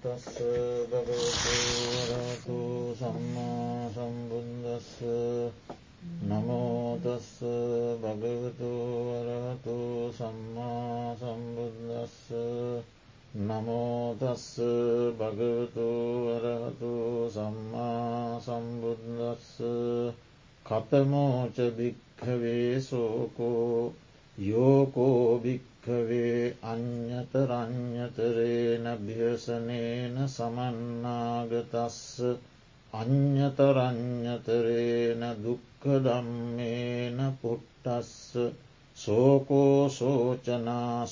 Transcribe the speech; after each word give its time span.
නමෝතස්ස 0.00 0.36
භගවතුවරතු 0.90 2.58
සම්මා 2.94 3.88
සම්බුන්දස්ස 3.90 4.88
නමෝතස්ස 6.22 7.28
භගවතුවරතු 8.00 9.76
සම්මා 10.10 11.16
සම්බුද්දස්ස 11.16 12.16
නමෝතස්ස 13.42 14.48
භගවතුවරතු 15.18 16.92
සම්මා 17.28 18.40
සම්බුද්දස්ස 18.40 19.48
කතමෝච 20.66 21.56
භික්හවේ 21.76 22.80
සෝකෝ 22.80 23.92
යෝකෝ 24.40 25.24
භික්හවේ 25.38 26.40
අන්‍යතරං්‍යතරේන 26.64 27.36
භ්‍යසනේන 29.00 30.16
සමන්නාගතස්ස 30.28 31.98
අන්‍යතරං්‍යතරේන 32.92 34.42
දුක්කදම්මේන 35.42 37.18
පුට්ටස්ස 37.42 38.14
සෝකෝ 38.96 39.76
සෝචනාසෝචිතත්තං 39.90 41.02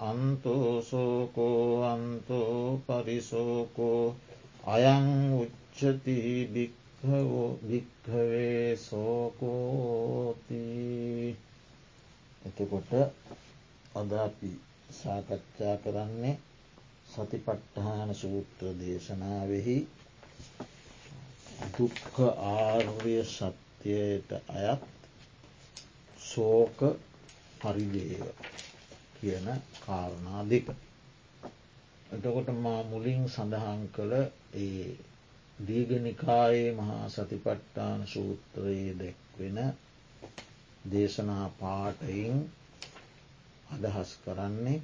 අන්තෝසෝකෝ 0.00 1.66
අන්තෝ 1.84 2.56
පරිසෝකෝ 2.86 4.02
අයං 4.66 5.06
උච්චති 5.34 6.16
භික්හ 6.52 6.83
භික්හවේ 7.04 8.76
සෝකෝති 8.78 10.60
එතකොට 12.42 12.90
අද 13.94 14.10
අපි 14.18 14.50
සාකච්ඡා 14.92 15.76
කරන්නේ 15.78 16.34
සතිපට්ඨාන 17.08 18.10
සූත්‍ර 18.14 18.66
දේශනාවෙහි 18.78 19.76
දුක්ක 21.72 22.16
ආර්ය 22.48 23.16
සත්‍යයට 23.26 24.30
අයත් 24.50 24.82
සෝක 26.24 26.78
පරිදේව 27.60 28.26
කියන 29.16 29.46
කාරණා 29.80 30.42
දෙක. 30.44 30.66
එතකොට 32.10 32.48
මා 32.58 32.80
මුලින් 32.84 33.22
සඳහන් 33.28 33.82
කළ 33.92 34.12
ඒ 34.58 34.88
දීගනිකායේ 35.58 36.70
මහා 36.72 37.08
සතිපට්ඨාන 37.08 38.06
සූත්‍රයේ 38.06 38.94
දැක්වෙන 38.98 39.58
දේශනා 40.90 41.46
පාටයින් 41.60 42.38
අදහස් 43.74 44.10
කරන්නේ 44.18 44.80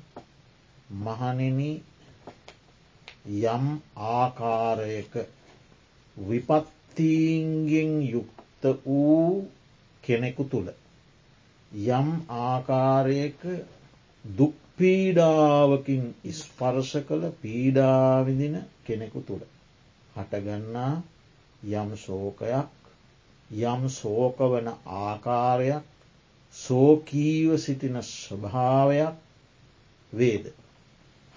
මහනෙන 1.00 1.60
යම් 3.26 3.66
ආකාරයක 4.10 5.14
විපත්තීන්ගෙන් 6.16 7.92
යුක්ත 8.08 8.64
වූ 8.84 9.48
කෙනෙකු 10.04 10.44
තුළ 10.46 10.68
යම් 11.72 12.08
ආකාරයක 12.41 13.41
දුක්පීඩාවකින් 14.24 16.04
ස්පර්ශ 16.34 16.96
කළ 17.04 17.24
පීඩාවිදින 17.38 18.56
කෙනෙකු 18.84 19.20
තුළ 19.22 19.44
හටගන්නා 20.20 20.94
යම් 21.62 21.90
ශෝකයක් 21.96 22.68
යම් 23.50 23.88
සෝකවන 23.90 24.68
ආකාරයක් 24.98 25.84
සෝකීව 26.54 27.56
සිටින 27.58 28.02
ස්වභාවයක් 28.02 29.14
වේද. 30.12 30.52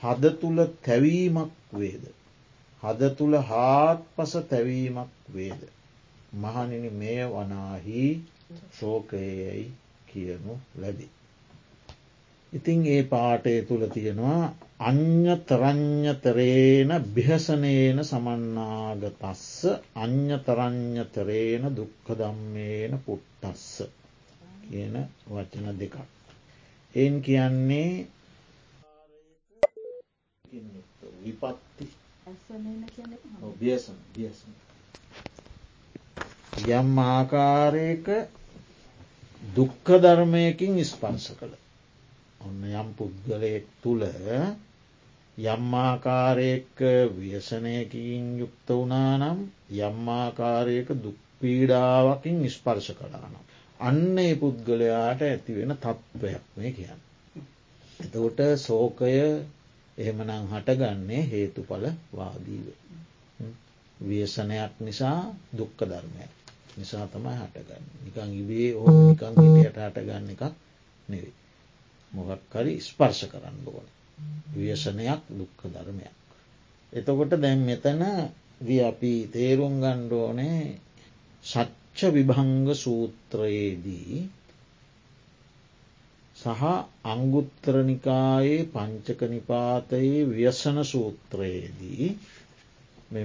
හද 0.02 0.24
තුළ 0.40 0.60
තැවීමක් 0.82 1.52
වේද. 1.74 2.04
හද 2.84 3.10
තුළ 3.18 3.36
හාත් 3.42 4.00
පස 4.16 4.34
තැවීමක් 4.50 5.10
වේද. 5.34 5.62
මහනිනි 6.36 6.90
මෙය 6.92 7.20
වනාහි 7.28 8.06
ශෝකයයි 8.80 9.72
කියනු 10.08 10.60
ලැබි. 10.76 11.10
ඉතිං 12.54 12.86
ඒ 12.88 13.04
පාටය 13.06 13.62
තුළ 13.62 13.88
තියෙනවා 13.88 14.56
අ්‍යතරං්‍යතරේන 14.84 16.96
භ්‍යසනේන 17.10 18.04
සමන්නාගතස්ස 18.04 19.66
අ්‍යතරං්‍යතරේන 19.98 21.74
දුක්කදම්මේන 21.74 23.02
පුට්ටස්ස 23.02 23.90
කියන 24.64 25.08
වචන 25.28 25.80
දෙකක්. 25.80 25.96
එන් 26.94 27.22
කියන්නේ 27.22 28.08
විපත්ති. 31.24 31.88
යම් 36.70 37.00
ආකාරයක 37.00 38.08
දුක්ක 39.56 40.00
ධර්මයකින් 40.00 40.86
ස්පර්ස 40.86 41.32
කළ. 41.38 41.54
ඔන්න 42.42 42.64
යම් 42.74 42.94
පුද්ගලයෙක් 42.94 43.66
තුළ 43.82 44.04
යම්මාකාරයක 45.38 46.78
ව්‍යසනයකින් 47.16 48.26
යුක්ත 48.40 48.68
වනානම් 48.70 49.40
යම්මාකාරයක 49.72 50.90
දුක්පීඩාවකින් 50.96 52.38
ස්පර්ශ 52.48 52.92
කලානම්. 52.94 53.36
අන්න 53.80 54.18
ඒ 54.20 54.36
පුද්ගලයාට 54.36 55.22
ඇතිවෙන 55.24 55.74
තත්ත්වයක් 55.76 56.44
මේ 56.56 56.72
කියන්න. 56.72 57.02
එතකොට 58.00 58.40
සෝකය 58.58 59.12
එහෙමනං 59.98 60.32
හටගන්නේ 60.46 61.24
හේතුඵල 61.26 61.86
වාදීව. 62.12 62.68
ව්‍යසනයක් 64.00 64.74
නිසා 64.80 65.20
දුක්ක 65.54 65.80
ධර්මයක් 65.82 66.32
නිසා 66.78 67.08
තමයි 67.08 67.36
හටගන්න 67.38 67.86
නිකං 68.04 68.32
ඉබේ 68.34 68.70
ඕ 68.76 68.92
නිකං 69.00 69.34
හිටයට 69.38 69.78
හටගන්න 69.80 70.30
එකක් 70.30 70.44
නෙවේ. 71.10 71.36
මොකක් 72.14 72.54
හරි 72.54 72.74
ස්පර්ශ 72.82 73.26
කරන්න 73.28 73.60
ඕන. 73.68 73.88
ව්‍යසනයක් 74.54 75.22
දුක්ක 75.30 75.60
ධර්මයක්. 75.66 76.16
එතකොට 76.94 77.34
දැන් 77.38 77.60
මෙතන 77.62 78.02
දී 78.62 78.84
අපි 78.84 79.14
තේරුම් 79.28 79.76
ගණ්ඩෝනේ 79.78 80.62
සච්ච 81.44 82.00
විභංග 82.12 82.68
සූත්‍රයේදී 82.76 84.18
සහ 86.36 86.64
අංගුත්තරනිකායේ 87.06 88.68
පංචක 88.68 89.20
නිපාතයේ 89.28 90.22
ව්‍යසන 90.28 90.78
සූත්‍රයේදී 90.86 92.08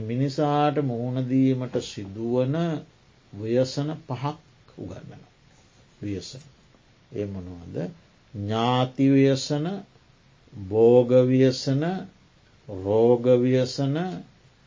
මිනිසාට 0.03 0.76
මුහුණදීමට 0.82 1.75
සිදුවන 1.82 2.56
ව්‍යසන 3.32 3.91
පහක් 4.03 4.38
උගන්නන 4.78 5.22
ව්‍යසන. 6.00 6.44
ඒ 7.10 7.26
මොනවද? 7.26 7.76
ඥාතිව්‍යසන 8.34 9.66
බෝගව්‍යසන 10.66 11.84
රෝගව්‍යසන 12.69 13.96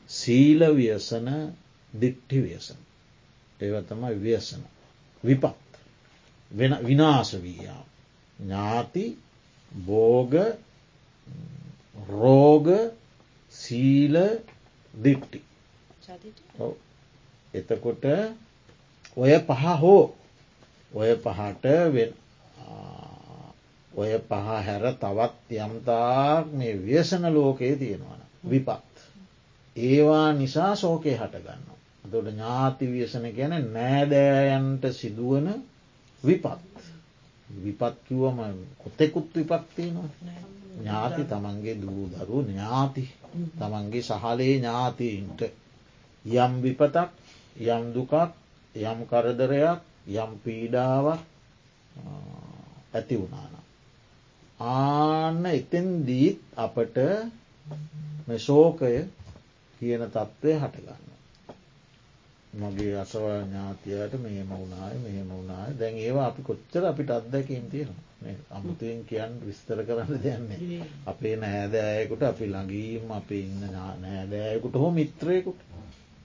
සීලව්‍යසන 0.09 1.27
දිට්ටිව්‍යසන 1.93 2.79
ඒව 3.59 3.75
තමයි 3.85 4.15
ව්‍යසන. 4.17 4.61
විපත්. 5.23 5.55
විනාශවීයාම් 6.81 7.87
ඥාති 8.39 9.05
බෝග 9.71 10.33
රෝග 12.09 12.67
සීල 13.53 14.15
දිට්ටි 14.93 15.39
එතකොට 17.53 18.03
ඔය 19.17 19.33
පහ 19.41 19.63
හෝ 19.79 20.03
ඔය 20.91 21.11
පහට 21.17 21.65
ඔය 23.93 24.11
පහ 24.21 24.47
හැර 24.59 24.83
තවත් 24.95 25.49
යම්තාක් 25.59 26.45
මේ 26.53 26.75
ව්‍යසන 26.77 27.23
ලෝකයේ 27.29 27.75
තියෙනවන 27.75 28.21
විපත්. 28.43 28.95
ඒවා 29.75 30.33
නිසා 30.33 30.75
සෝකය 30.75 31.11
හටගන්න. 31.11 31.63
දොට 32.05 32.27
ඥාති 32.27 32.85
ව්‍යසන 32.87 33.25
ගැන 33.31 33.53
නෑදෑයන්ට 33.69 34.83
සිදුවන 34.91 35.47
විපත්. 36.23 36.47
විපත් 37.49 37.95
කිව්වම 38.05 38.39
කොතෙකුත් 38.77 39.35
විපත්තියනවා. 39.35 40.09
ඥාති 40.73 41.23
තමන්ගේ 41.25 41.75
දූ 41.77 42.09
දරු 42.09 42.43
ඥාති 42.43 43.03
තමන්ගේ 43.57 44.03
සහලේ 44.03 44.53
ඥාතීන්ට 44.53 45.41
යම් 46.25 46.53
විපතක් 46.63 47.09
යම් 47.67 47.83
දුකක් 47.93 48.13
යම් 48.75 48.99
කරදරයක් 49.05 49.79
යම් 50.07 50.31
පීඩාවක් 50.43 51.21
ඇති 52.93 53.15
වුණාන. 53.15 53.60
ආන්න 54.63 55.45
එතෙන් 55.47 55.87
දීත් 56.05 56.39
අපට 56.57 56.97
ශෝකය 58.39 58.93
කියන 59.81 60.03
තත්ත්වය 60.07 60.51
හටගන්න. 60.55 61.09
මගේ 62.53 62.95
අසවල් 62.97 63.27
ඥාතියට 63.41 64.13
මෙහෙම 64.19 64.49
වුණාය 64.51 64.95
මෙහෙම 64.99 65.29
වුණාය. 65.29 65.71
දැන් 65.75 65.95
ඒවා 65.97 66.27
අපි 66.27 66.41
කොච්චර 66.43 66.83
අපිට 66.85 67.09
අත්දැකීම් 67.11 67.65
තියෙනවා 67.67 68.09
අමුතුවෙන් 68.51 69.01
කියන්න 69.05 69.33
විස්තර 69.41 69.79
කරන්න 69.83 70.19
දෙන්නේ 70.19 70.81
අපේ 71.05 71.35
නෑදෑයකුට 71.37 72.23
අපි 72.23 72.45
ළඟීම් 72.47 73.11
අප 73.11 73.31
ඉන්න 73.33 73.63
නෑදෑයකුට 73.75 74.75
හෝ 74.75 74.91
මිත්‍රයකුට. 74.91 75.61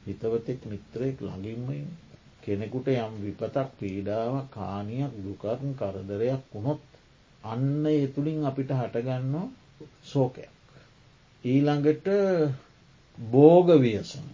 හිතවතෙක් 0.06 0.66
මිත්‍රයෙක් 0.66 1.22
ළඟින්ම 1.22 1.68
කෙනෙකුට 2.42 2.88
යම් 2.94 3.14
විපතක් 3.22 3.70
පීඩාවක් 3.78 4.50
කානියක් 4.50 5.12
දුකරන් 5.22 5.72
කරදරයක් 5.74 6.42
වුණොත් 6.52 6.82
අන්න 7.46 7.87
ඒ 7.87 8.06
තුළින් 8.08 8.44
අපිට 8.44 8.70
හටගන්න 8.72 9.34
සෝකයක්. 10.04 10.52
ඊළඟට 11.44 12.06
බෝග 13.19 13.69
වියසන 13.78 14.26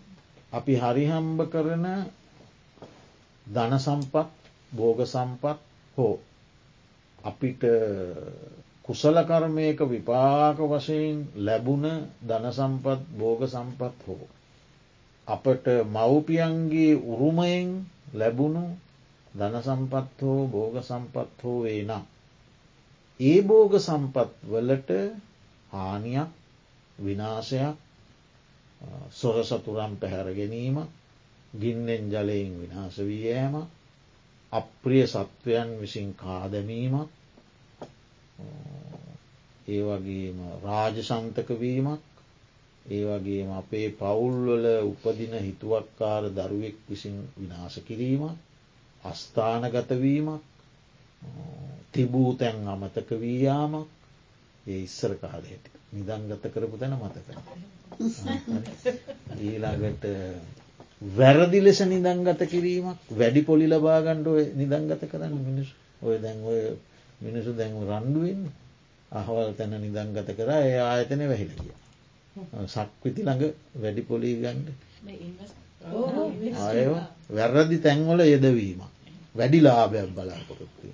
අපි 0.52 0.72
හරිහම්බ 0.76 1.38
කරන 1.48 1.86
ධන 3.46 3.78
සම්පත් 3.78 4.28
බෝග 4.72 4.98
සම්පත් 5.06 5.58
හෝ 5.96 6.14
අපිට 7.18 7.62
කුසලකර්මයක 8.84 9.78
විපාක 9.82 10.58
වශයෙන් 10.60 11.18
ලැබුණ 11.36 11.86
ධනසම්පත් 12.20 13.00
බෝග 13.12 13.40
සම්පත් 13.46 13.96
හෝ. 14.06 14.26
අපට 15.28 15.66
මව්පියන්ගේ 15.88 17.00
උරුමයෙන් 17.04 17.68
ලැබුණු 18.14 18.64
ධනසම්පත් 19.34 20.18
හෝ 20.20 20.40
බෝග 20.48 20.74
සම්පත් 20.80 21.30
හෝ 21.42 21.58
වේ 21.62 21.82
නම්. 21.84 22.04
ඒ 23.20 23.40
බෝග 23.42 23.72
සම්පත් 23.78 24.30
වලට 24.46 24.90
හානියක් 25.72 26.30
විනාශයක් 26.98 27.76
සොර 29.12 29.36
සතුරම් 29.42 29.92
පැහැර 29.96 30.28
ගැනීම 30.32 30.76
ගින්නෙන් 31.54 32.04
ජලයෙන් 32.10 32.52
විනාශ 32.60 32.98
වී 33.00 33.24
යෑම 33.24 33.54
අප්‍රිය 34.52 35.06
සත්වයන් 35.06 35.70
විසින් 35.80 36.08
කාදැමීමක් 36.14 37.10
ඒ 39.68 39.82
වගේම 39.82 40.38
රාජසන්තක 40.62 41.48
වීමක් 41.56 42.02
ඒ 42.86 43.02
වගේම 43.06 43.50
අපේ 43.52 43.88
පවුල්වල 43.92 44.66
උපදින 44.84 45.34
හිතුවක්කාර 45.40 46.24
දරුවෙක් 46.32 46.78
විසින් 46.88 47.16
විනාශ 47.36 47.78
කිරීම 47.82 48.22
අස්ථානගතවීමක් 49.02 50.42
තිබූ 51.94 52.30
තැන් 52.34 52.66
අමතක 52.66 53.10
වීයාමක් 53.16 53.88
ඒ 54.66 54.80
ඉස්සර 54.80 55.12
කාලයට 55.16 55.64
නිදංගත 55.92 56.44
කරපු 56.46 56.76
තැන 56.76 56.94
මතක. 56.96 57.28
ඊළඟට 59.40 60.04
වැරදි 61.02 61.60
ලෙස 61.60 61.80
නිදංගත 61.84 62.42
කිරීමක් 62.46 62.98
වැඩි 63.12 63.42
පොලි 63.42 63.66
ලබාගණ්ඩුව 63.66 64.36
නිදංගත 64.54 65.02
කරන්න 65.04 65.34
මිනිස් 65.40 65.68
ඔය 66.02 66.16
දැන් 66.18 66.38
ඔය 66.44 66.60
මිනිසු 67.20 67.50
දැන් 67.52 67.74
රණ්ඩුවෙන් 67.82 68.42
අහවල් 69.12 69.50
තැන 69.54 69.74
නිදංගත 69.78 70.28
කර 70.32 70.50
ඒ 70.52 70.78
ආයතනය 70.80 71.24
වැහිල 71.26 71.52
කිය. 71.54 71.74
සක්විති 72.66 73.22
ළඟ 73.22 73.42
වැඩි 73.76 74.02
පොලී 74.02 74.34
ගණ්ඩ 74.36 74.68
ආය 76.58 76.86
වැරදි 77.30 77.78
තැන්වල 77.80 78.20
යෙදවීම 78.24 78.80
වැඩි 79.34 79.58
ලාභයක් 79.60 80.10
බලාපොරොත්තු. 80.10 80.88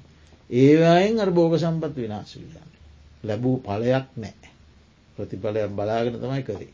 ඒවායෙන් 0.51 1.21
අර 1.21 1.31
බෝග 1.31 1.57
සම්පත් 1.57 1.95
විනාශවියන්න. 1.97 2.73
ලැබූ 3.25 3.57
පලයක් 3.59 4.09
නෑ. 4.17 4.51
ප්‍රතිඵලයක් 5.17 5.71
බලාගෙන 5.73 6.17
තමයි 6.17 6.43
කරේ. 6.43 6.73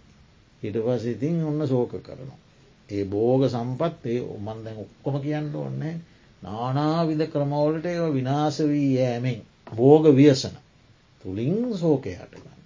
හිට 0.62 0.76
පස 0.76 1.04
ඉතින් 1.06 1.42
ඔන්න 1.42 1.66
සෝක 1.66 1.92
කරනවා. 1.98 2.38
ඒ 2.88 3.04
බෝග 3.06 3.42
සම්පත් 3.46 4.06
ඒ 4.06 4.20
උමන් 4.28 4.64
දැන් 4.64 4.78
ඔක්කොම 4.78 5.16
කියන්න 5.20 5.54
ඕන්නේ 5.54 5.94
නානාවිධ 6.42 7.30
ක්‍රමවලට 7.30 7.86
ඒ 7.86 8.12
විනාස 8.12 8.58
වී 8.62 8.90
යෑමෙන් 8.94 9.40
බෝග 9.72 10.04
වියසන 10.12 10.56
තුළින් 11.24 11.58
සෝකය 11.74 12.12
හටගන්න. 12.12 12.60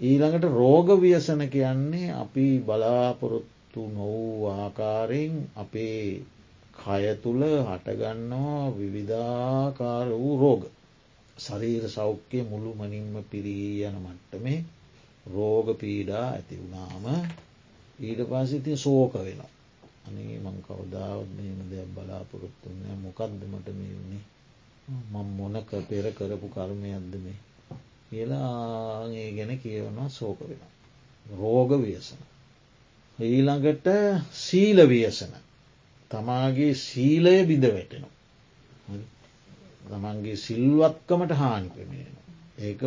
ඊළඟට 0.00 0.46
රෝග 0.52 0.88
වියසන 1.00 1.42
කියන්නේ 1.48 2.14
අපි 2.14 2.46
බලාපොරොත්තු 2.60 3.82
නොවූ 3.88 4.48
ආකාරයෙන් 4.48 5.34
අපේ 5.56 6.22
කය 6.76 7.04
තුළ 7.16 7.42
හටගන්නවා 7.62 8.64
විවිධාකාර 8.72 10.08
වූ 10.14 10.36
රෝග. 10.38 10.62
ශරීර 11.36 11.84
සෞඛ්‍යය 11.88 12.42
මුළු 12.42 12.70
මනින්ම 12.74 13.14
පිරී 13.24 13.84
යන 13.84 13.96
මට්ටමේ 13.96 14.60
රෝග 15.26 15.66
පීඩා 15.76 16.26
ඇති 16.28 16.54
වුණාම 16.56 17.04
ඊට 17.98 18.20
පසිති 18.22 18.72
සෝක 18.76 19.12
වෙනවා. 19.16 19.52
අනේ 20.06 20.38
මං 20.38 20.58
කවදාවත් 20.62 21.30
මෙම 21.36 21.60
දෙයක් 21.70 21.88
බලාපොරොත්තුන්න 21.88 22.82
මොකක්දමට 22.98 23.68
මේ 23.72 23.94
වුණේ 23.94 24.24
මං 25.12 25.28
මොනක 25.34 25.70
පෙර 25.88 26.06
කරපු 26.12 26.46
කර්මයක්ද 26.48 27.12
මේ 27.18 27.38
කියලා 28.08 29.08
ඒ 29.14 29.28
ගැන 29.32 29.52
කියවනවා 29.58 30.08
සෝක 30.10 30.40
වෙන. 30.40 30.62
රෝග 31.26 31.70
වියසන. 31.78 32.20
ඊළඟට 33.18 33.88
සීල 34.34 34.78
වියසන. 34.88 35.32
තමාගේ 36.10 36.74
සීලය 36.76 37.34
බිඳ 37.44 37.66
වැටෙනවා. 37.68 38.14
තමන්ගේ 39.84 40.36
සිල්වත්කමට 40.38 41.32
හානි 41.34 41.70
පෙමෙන. 41.70 42.14
ඒක 42.60 42.80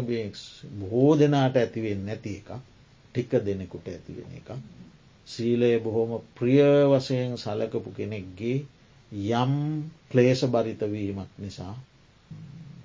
බොහෝ 0.79 1.11
දෙනාට 1.15 1.55
ඇතිවෙන් 1.57 2.05
නැති 2.05 2.35
එක 2.37 2.49
ටික්ක 3.15 3.31
දෙනෙකුට 3.43 3.87
ඇතිවෙන 3.87 4.31
එක. 4.33 4.49
සීලය 5.27 5.71
බොහොම 5.79 6.11
ප්‍රිය 6.33 6.61
වසයෙන් 6.91 7.37
සලකපු 7.37 7.89
කෙනෙක්ගේ 7.93 8.57
යම් 9.11 9.53
ක්ලේෂ 10.09 10.41
බරිතවීමක් 10.47 11.31
නිසා 11.37 11.75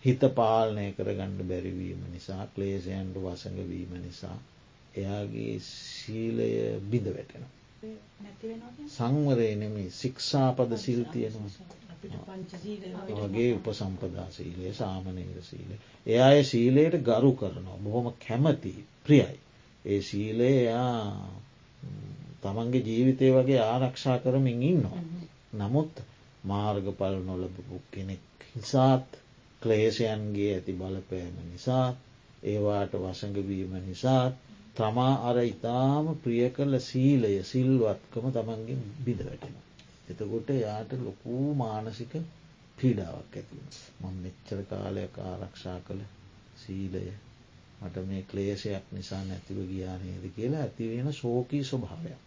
හිත 0.04 0.22
පාලනය 0.32 0.86
කරගණ්ඩ 0.92 1.40
බැරිවීම 1.44 2.00
නිසා 2.12 2.46
ක්ලේෂයන්ට 2.48 3.16
වසඟවීම 3.18 3.92
නිසා 3.98 4.36
එයාගේ 4.94 5.54
සීලය 5.60 6.50
බිඳ 6.82 7.06
වැටෙන. 7.08 7.44
සංවරය 8.90 9.48
නෙමේ 9.56 9.88
සික්ෂාපද 9.92 10.76
සිල් 10.78 11.02
තියෙනවා 11.12 11.82
වගේ 13.20 13.50
උපසම්පදා 13.54 14.28
සීලය 14.30 14.72
සාමනීර 14.74 15.42
සීලය. 15.42 15.76
එයා 16.06 16.42
සීලයට 16.44 16.96
ගරු 17.02 17.32
කරනවා 17.34 17.78
බොහොම 17.78 18.06
කැමති 18.18 18.72
ප්‍රියයි. 19.04 19.38
ඒ 19.84 20.00
සීලය 20.02 20.48
එයා 20.54 21.30
තමන්ගේ 22.42 22.82
ජීවිතය 22.82 23.32
වගේ 23.32 23.60
ආරක්ෂා 23.62 24.18
කරමින් 24.18 24.62
ඉන්නවා. 24.62 25.02
නමුත් 25.54 25.94
මාර්ගපල් 26.44 27.16
නොලබපු 27.22 27.76
කෙනෙක් 27.90 28.48
හිසාත් 28.50 29.08
ක්ලේෂයන්ගේ 29.62 30.50
ඇති 30.54 30.72
බලපෑම 30.74 31.36
නිසා 31.44 31.86
ඒවාට 32.44 32.92
වසඟවීම 32.94 33.72
නිසා 33.82 34.24
තමා 34.76 35.14
අර 35.22 35.36
ඉතාම 35.44 36.06
ප්‍රිය 36.18 36.46
කල 36.50 36.72
සීලය 36.80 37.34
සිල්වත්කම 37.44 38.26
තමන්ගේ 38.30 38.78
බිඳ 39.04 39.20
වැටෙන. 39.22 39.54
එතකොට 40.10 40.48
යාට 40.56 40.90
ලොකූ 41.00 41.46
මානසික 41.54 42.12
පීඩාවක් 42.78 43.32
ඇති. 43.34 43.58
මං 44.00 44.16
මෙච්චර 44.22 44.60
කාලයක් 44.64 45.14
ආරක්ෂා 45.22 45.78
කළ 45.80 46.02
සීලය 46.56 47.06
මට 47.80 47.96
මේ 48.06 48.22
ක්ලේෂයක් 48.24 48.84
නිසා 48.92 49.22
නැතිව 49.24 49.58
ගියානේද 49.68 50.24
කියලා 50.36 50.62
ඇතිවෙන 50.62 51.12
ශෝකී 51.12 51.64
ස්වභාවයක් 51.64 52.20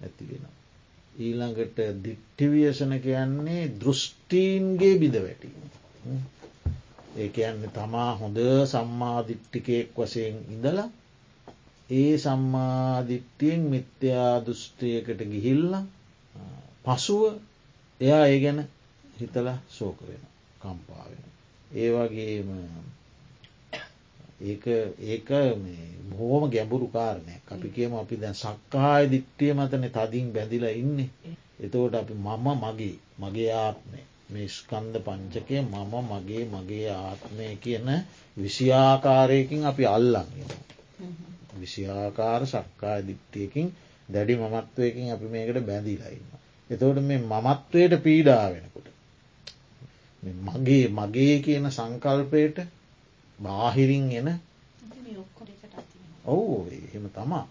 ඇතිවෙන. 0.00 0.44
ඊළඟට 1.18 1.78
දිට්ටිවියසන 2.04 2.92
කියන්නේ 3.00 3.62
දෘෂ්ටීන්ගේ 3.80 4.94
බිඳ 4.98 5.16
වැටීම. 5.18 5.58
ඒ 7.16 7.28
කියන්නේ 7.30 7.70
තමා 7.70 8.12
හොඳ 8.16 8.38
සම්මාධිට්ටිකයෙක් 8.66 9.98
වසයෙන් 9.98 10.38
ඉඳලා 10.50 10.88
ඒ 11.90 12.18
සම්මාධිට්ටියෙන් 12.18 13.62
මිත්‍යා 13.64 14.32
දෘෂ්ටියකට 14.40 15.20
ගිහිල්ල 15.24 15.72
පසුව 16.84 17.22
එයා 18.00 18.24
ඒ 18.26 18.38
ගැන 18.40 18.60
හිතල 19.16 19.48
සෝක 19.68 19.98
වෙන 20.00 20.22
කම්පාවෙන. 20.60 21.24
ඒ 21.72 21.90
වගේම 21.92 22.50
ඒක 24.42 24.64
බොහෝම 26.10 26.50
ගැඹුරු 26.50 26.88
කාරණය 26.88 27.34
අපි 27.46 27.68
කියම 27.68 27.92
අපි 27.94 28.16
දැන් 28.16 28.36
සක්කාය 28.36 29.04
දිට්ටිය 29.10 29.52
මතන 29.54 29.86
තදින් 29.90 30.28
බැඳිලා 30.32 30.74
ඉන්නේ. 30.74 31.10
එතවට 31.60 31.94
අපි 31.94 32.14
මම 32.16 32.46
මගේ 32.62 32.96
මගේ 33.18 33.52
ආත්මය 33.56 34.00
මේ 34.28 34.48
ස්කන්ද 34.48 34.94
පංචකය 34.98 35.56
මම 35.62 35.94
මගේ 36.04 36.44
මගේ 36.46 36.88
ආත්මය 36.98 37.46
කියන 37.56 37.88
විසිආකාරයකින් 38.36 39.62
අපි 39.64 39.84
අල්ලන්න. 39.88 40.30
විසිආකාර 41.56 42.42
සක්කාය 42.46 43.00
දිට්ටියකින් 43.02 43.68
දැඩි 44.08 44.36
මමත්වයකින් 44.36 45.12
අපි 45.12 45.26
මේකට 45.26 45.60
බැඳීලයින්න. 45.62 46.26
එතවට 46.70 47.02
මේ 47.02 47.20
මමත්වයට 47.20 47.94
පීඩා 48.02 48.44
වෙනකොට. 48.48 48.88
මගේ 50.44 50.84
මගේ 50.90 51.34
කියන 51.40 51.66
සංකල්පයට 51.70 52.58
බාහිරින් 53.38 54.06
එන 54.12 54.28
ඔවු 56.26 56.56
එහෙම 56.68 57.06
තමා 57.10 57.46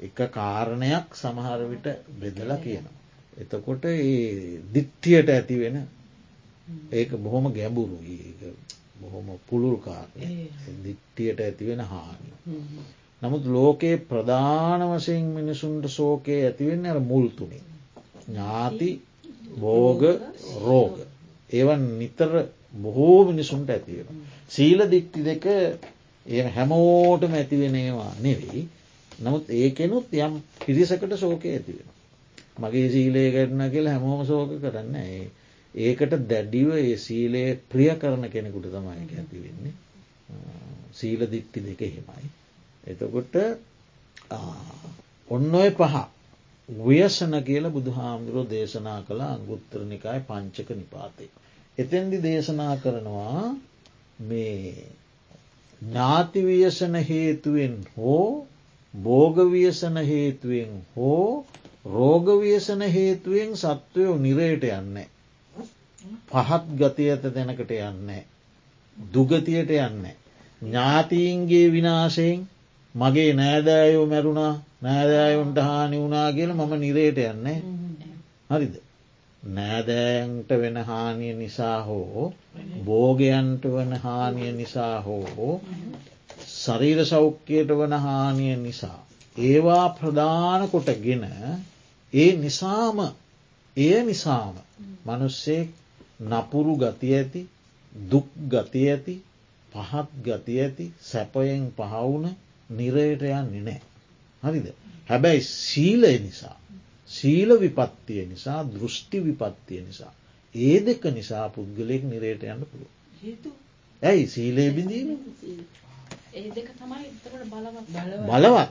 එක 0.00 0.18
කාරණයක් 0.30 1.06
සමහරවිට 1.14 1.86
බෙදලා 2.14 2.58
කියනවා. 2.58 3.00
එතකොට 3.36 3.84
ඒ 3.86 4.60
දිට්ටියට 4.74 5.28
ඇති 5.28 5.56
වෙන 5.58 5.76
ඒක 6.92 7.10
බොහොම 7.18 7.46
ගැඹුරු 7.50 7.98
බොහොම 9.00 9.26
පුළුල් 9.46 9.76
කාරය 9.78 10.26
දිට්ටියට 10.84 11.40
ඇතිවෙන 11.40 11.82
හානි. 11.82 12.30
නමුත් 13.24 13.44
ලෝකයේ 13.48 13.96
ප්‍රධාන 14.04 14.82
වසයෙන් 14.90 15.26
මිනිසුන්ට 15.32 15.86
සෝකයේ 15.90 16.40
ඇතිවෙන්න 16.44 16.86
අර 16.86 17.00
මුල්තුනි. 17.02 17.60
ඥාති 18.24 18.90
බෝග 19.56 20.02
රෝග. 20.60 20.94
ඒවන් 21.50 21.84
නිතර 21.98 22.32
බොහෝ 22.76 23.24
මිනිසුන්ට 23.24 23.70
ඇතිවෙන. 23.70 24.22
සීල 24.48 24.80
දික්ති 24.90 25.20
දෙක 25.22 25.44
ඒ 26.26 26.42
හැමෝටම 26.50 27.32
ඇතිවෙනේවා 27.34 28.12
නෙවෙයි. 28.20 28.68
නමුත් 29.12 29.50
ඒකෙනුත් 29.52 30.12
යම් 30.18 30.34
පිරිසකට 30.60 31.16
සෝකය 31.16 31.48
ඇතිවෙන. 31.50 31.88
මගේ 32.58 32.88
සීලය 32.90 33.24
කරන 33.30 33.64
කියල 33.70 33.88
හැමෝම 33.88 34.22
සෝක 34.26 34.54
කරන්න 34.60 34.94
ඒ 34.96 35.24
ඒකට 35.74 36.14
දැඩිව 36.28 36.70
ඒ 36.74 36.96
සීලයේ 36.98 37.58
ප්‍රිය 37.68 37.90
කරන 37.96 38.30
කෙනෙකුට 38.30 38.70
තමයි 38.70 38.94
ඇති 38.94 39.42
වෙන්නේ. 39.42 39.74
සීල 40.92 41.30
දික්ති 41.30 41.60
දෙක 41.62 41.80
හෙමයි. 41.88 42.26
එතකොට 42.86 43.34
ඔන්න 45.28 45.54
ඔය 45.54 45.70
පහ 45.72 45.96
ව්‍යසන 46.68 47.34
කියල 47.42 47.70
බුදු 47.70 47.90
හාමුදුරුව 47.90 48.48
දේශනා 48.48 49.00
කළ 49.02 49.22
අංගුත්තරනිකාය 49.26 50.20
පංචක 50.22 50.68
නිපාතය. 50.72 51.26
එතැන්දි 51.78 52.18
දේශනා 52.20 52.74
කරනවා 52.76 53.44
මේ 54.20 54.86
ඥාතිවියසන 55.82 56.94
හේතුවෙන් 57.04 57.76
හෝ 57.96 58.46
බෝගවියසන 58.94 59.96
හේතුවෙන් 60.04 60.72
හෝ 60.94 61.46
රෝගවියසන 61.86 62.82
හේතුවෙන් 62.90 63.56
සත්වයෝ 63.56 64.16
නිරයට 64.18 64.64
යන්නේ. 64.70 65.08
පහත් 66.28 66.64
ගති 66.78 67.10
ඇත 67.10 67.24
දෙනකට 67.34 67.70
යන්නේ. 67.72 68.24
දුගතියට 68.96 69.70
යන්නේ. 69.78 70.16
ඥාතීන්ගේ 70.62 71.72
විනාශයෙන් 71.72 72.48
මගේ 72.94 73.30
නෑදෑයෝ 73.32 74.06
මැරුණා 74.06 74.52
නෑදෑයුන්ට 74.82 75.58
හානි 75.58 76.00
වුනා 76.00 76.28
කියල 76.32 76.52
මම 76.52 76.72
නිරයට 76.76 77.18
යන්නේ. 77.24 77.58
හරිද. 78.50 78.74
නෑදෑන්ට 79.42 80.50
වෙන 80.56 80.76
හානිය 80.82 81.32
නිසා 81.34 81.78
හෝ 81.82 82.32
බෝගයන්ට 82.84 83.64
වන 83.66 83.92
හානිය 83.98 84.52
නිසා 84.52 84.96
හෝ 85.00 85.50
ශරීර 86.54 87.00
සෞඛ්‍යයට 87.04 87.70
වන 87.72 87.94
හානිය 87.98 88.56
නිසා. 88.58 88.98
ඒවා 89.36 89.86
ප්‍රධාන 89.90 90.68
කොට 90.68 90.90
ගෙන 91.02 91.24
ඒ 92.12 92.30
නිසාම 92.36 92.98
එය 93.76 93.98
නිසාම 94.04 94.54
මනුස්සෙක් 95.06 95.68
නපුරු 96.22 96.74
ගති 96.76 97.08
ඇති 97.14 97.42
දුක් 97.92 98.28
ගති 98.48 98.80
ඇති 98.88 99.14
පහත් 99.68 100.08
ගති 100.24 100.60
ඇති 100.60 100.86
සැපයෙන් 101.02 101.64
පහවුන 101.72 102.24
නිරයට 102.76 103.22
යන්නේ 103.22 103.62
නෑ. 103.62 103.80
හරිද. 104.42 104.66
හැබැයි 105.08 105.42
සීලය 105.42 106.12
නිසා. 106.18 106.56
සීල 107.10 107.50
විපත්තිය 107.60 108.26
නිසා 108.26 108.60
දෘෂ්ටි 108.66 109.18
විපත්තිය 109.20 109.80
නිසා. 109.82 110.12
ඒ 110.54 110.78
දෙක 110.80 111.02
නිසා 111.10 111.48
පුද්ගලයෙක් 111.48 112.02
නිරයට 112.04 112.42
යන්න 112.44 112.64
පුළුව. 112.64 112.90
ඇයි 114.02 114.26
සීලේ 114.26 114.70
බිඳීම 114.70 115.10
බලවත් 118.26 118.70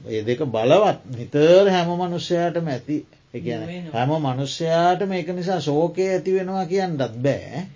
ඒ 0.00 0.22
දෙක 0.22 0.40
බලවත් 0.46 0.98
නිතර 1.10 1.66
හැම 1.68 1.90
මනුෂ්‍යයාටම 1.98 2.66
ඇති 2.68 2.96
එකන 3.34 3.62
හැම 3.92 4.10
මනුෂ්‍යයාට 4.18 5.00
මේක 5.04 5.28
නිසා 5.30 5.60
ශෝකය 5.60 6.08
ඇති 6.08 6.30
වෙනවා 6.32 6.66
කියන්නත් 6.66 7.02
බෑ 7.18 7.66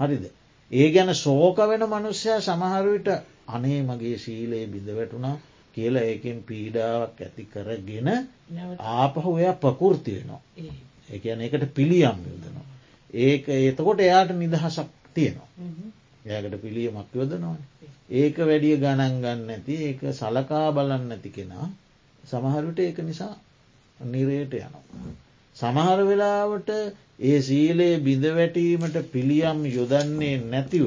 හරිද. 0.00 0.24
ඒ 0.70 0.88
ගැන 0.90 1.14
ශෝක 1.16 1.58
වෙන 1.64 1.84
මනුෂ්‍යයා 1.86 2.40
සමහරවිට 2.40 3.08
අනේ 3.48 3.82
මගේ 3.82 4.16
ශීලයේ 4.18 4.66
බිඳ 4.66 4.88
වැටුණා 4.90 5.36
කියලා 5.74 6.04
ඒකෙන් 6.04 6.42
පීඩාවක් 6.42 7.20
ඇති 7.20 7.44
කරගෙන 7.44 8.08
ආපහු 8.94 9.36
එයා 9.38 9.54
ප්‍රකෘතියනවා. 9.54 10.40
ඒන 11.10 11.40
එකට 11.40 11.64
පිළියම් 11.74 12.18
යොදනවා. 12.24 12.66
ඒක 13.14 13.48
එතකොට 13.48 14.00
එයාට 14.00 14.32
නිදහසක් 14.34 14.88
තියෙනවා. 15.14 15.48
එයාකට 16.24 16.56
පිළියමක් 16.62 17.14
යොදනවා. 17.14 17.56
ඒක 18.12 18.36
වැඩිය 18.40 18.76
ගණන් 18.76 19.20
ගන්න 19.20 19.50
ඇති 19.50 19.74
ඒක 19.84 20.00
සලකා 20.12 20.66
බලන්න 20.72 21.10
ඇති 21.10 21.30
කෙනා 21.30 21.68
සමහරුට 22.24 22.78
ඒක 22.78 22.98
නිසා 23.00 23.34
නිරයට 24.00 24.54
යනවා. 24.54 25.14
සමහර 25.56 26.00
වෙලාවට 26.02 26.70
ඒ 27.20 27.40
සීලයේ 27.42 27.98
බිඳවැටීමට 28.00 28.96
පිළියම් 29.12 29.64
යොදන්නේ 29.68 30.36
නැතිව. 30.46 30.86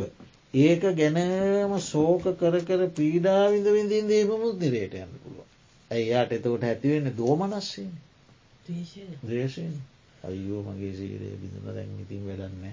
ඒක 0.54 0.82
ගැනම 0.94 1.80
සෝක 1.82 2.24
කර 2.36 2.56
කර 2.62 2.88
පීඩාවිඳ 2.92 3.68
විඳින් 3.68 4.08
දේමමුත් 4.08 4.58
නිරයට 4.58 4.94
යන්න 4.96 5.14
පුළුව. 5.18 5.46
ඇයියාට 5.92 6.32
එතකොට 6.32 6.64
ඇතිවෙන්න 6.64 7.14
දෝමනස්සේ 7.14 7.90
දේශයෙන් 9.24 9.74
අයෝ 10.24 10.62
මගේ 10.64 10.94
සීලේ 10.94 11.36
බිඳන 11.36 11.66
දැන් 11.68 11.92
ඉතින් 12.00 12.24
වැඩන්න. 12.24 12.64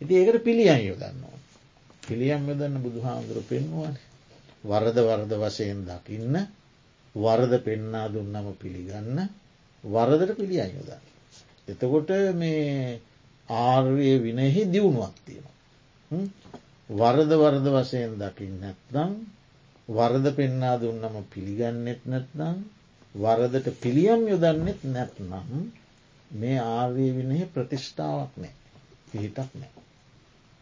ඉති 0.00 0.14
ඒකට 0.16 0.44
පිළියන් 0.44 0.82
යොදන්නවා. 0.84 1.38
පිළියම් 2.02 2.48
යොදන්න 2.48 2.76
බුදු 2.78 3.00
හාමුදුර 3.00 3.42
පෙන්වාන. 3.44 3.96
වරද 4.64 4.98
වරද 5.00 5.32
වශයෙන් 5.40 5.80
දකින්න 5.84 6.36
වරද 7.14 7.54
පෙන්නා 7.60 8.06
දුන්නම 8.08 8.52
පිළිගන්න 8.56 9.18
වරදට 9.84 10.36
පිළියන් 10.36 10.70
යොදන්න. 10.72 11.02
එතකොට 11.68 12.10
මේ 12.34 13.00
ආර්වය 13.48 14.12
විනෙහි 14.20 14.62
දියුණුවක් 14.66 15.16
තියෙනවා. 15.26 16.41
වරද 16.92 17.32
වරද 17.34 17.66
වශයෙන් 17.70 18.14
දකිින් 18.18 18.54
නැත්නම් 18.60 19.12
වරද 19.88 20.26
පෙන්නා 20.34 20.74
දුන්නම 20.78 21.16
පිළිගන්නෙත් 21.28 22.02
නැත්නම් 22.06 22.56
වරදට 23.14 23.68
පිළියම් 23.80 24.26
යොදන්නෙත් 24.28 24.82
නැත්නම් 24.86 25.62
මේ 26.30 26.58
ආර්ය 26.60 27.06
විනෙහි 27.12 27.46
ප්‍රතිෂ්ඨාවක් 27.48 28.32
නෑ 28.36 28.54
පිහිටක් 29.08 29.54
නෑ. 29.54 29.72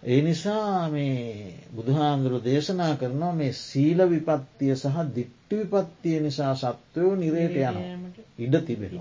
ඒ 0.03 0.21
නිසා 0.23 0.89
මේ 0.89 1.55
බුදුහාන්දුරු 1.75 2.39
දේශනා 2.45 2.93
කරනවා 2.97 3.33
මේ 3.35 3.53
සීල 3.55 4.01
විපත්තිය 4.07 4.75
සහ 4.75 4.97
දිට්ටි 5.15 5.57
විපත්තිය 5.63 6.19
නිසා 6.21 6.53
සත්වයෝ 6.57 7.15
නිරේට 7.17 7.57
යන 7.63 7.79
ඉඩ 8.39 8.55
තිබෙන 8.67 8.95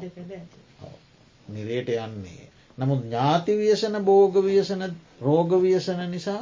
නිරේට 1.50 1.90
යන්නේ. 1.98 2.44
නමුත් 2.78 3.02
ඥාති 3.04 3.58
වියසන 3.58 3.96
බෝග 4.04 4.42
වියසන 4.44 4.84
රෝග 5.22 5.62
වියසන 5.62 6.02
නිසා 6.12 6.42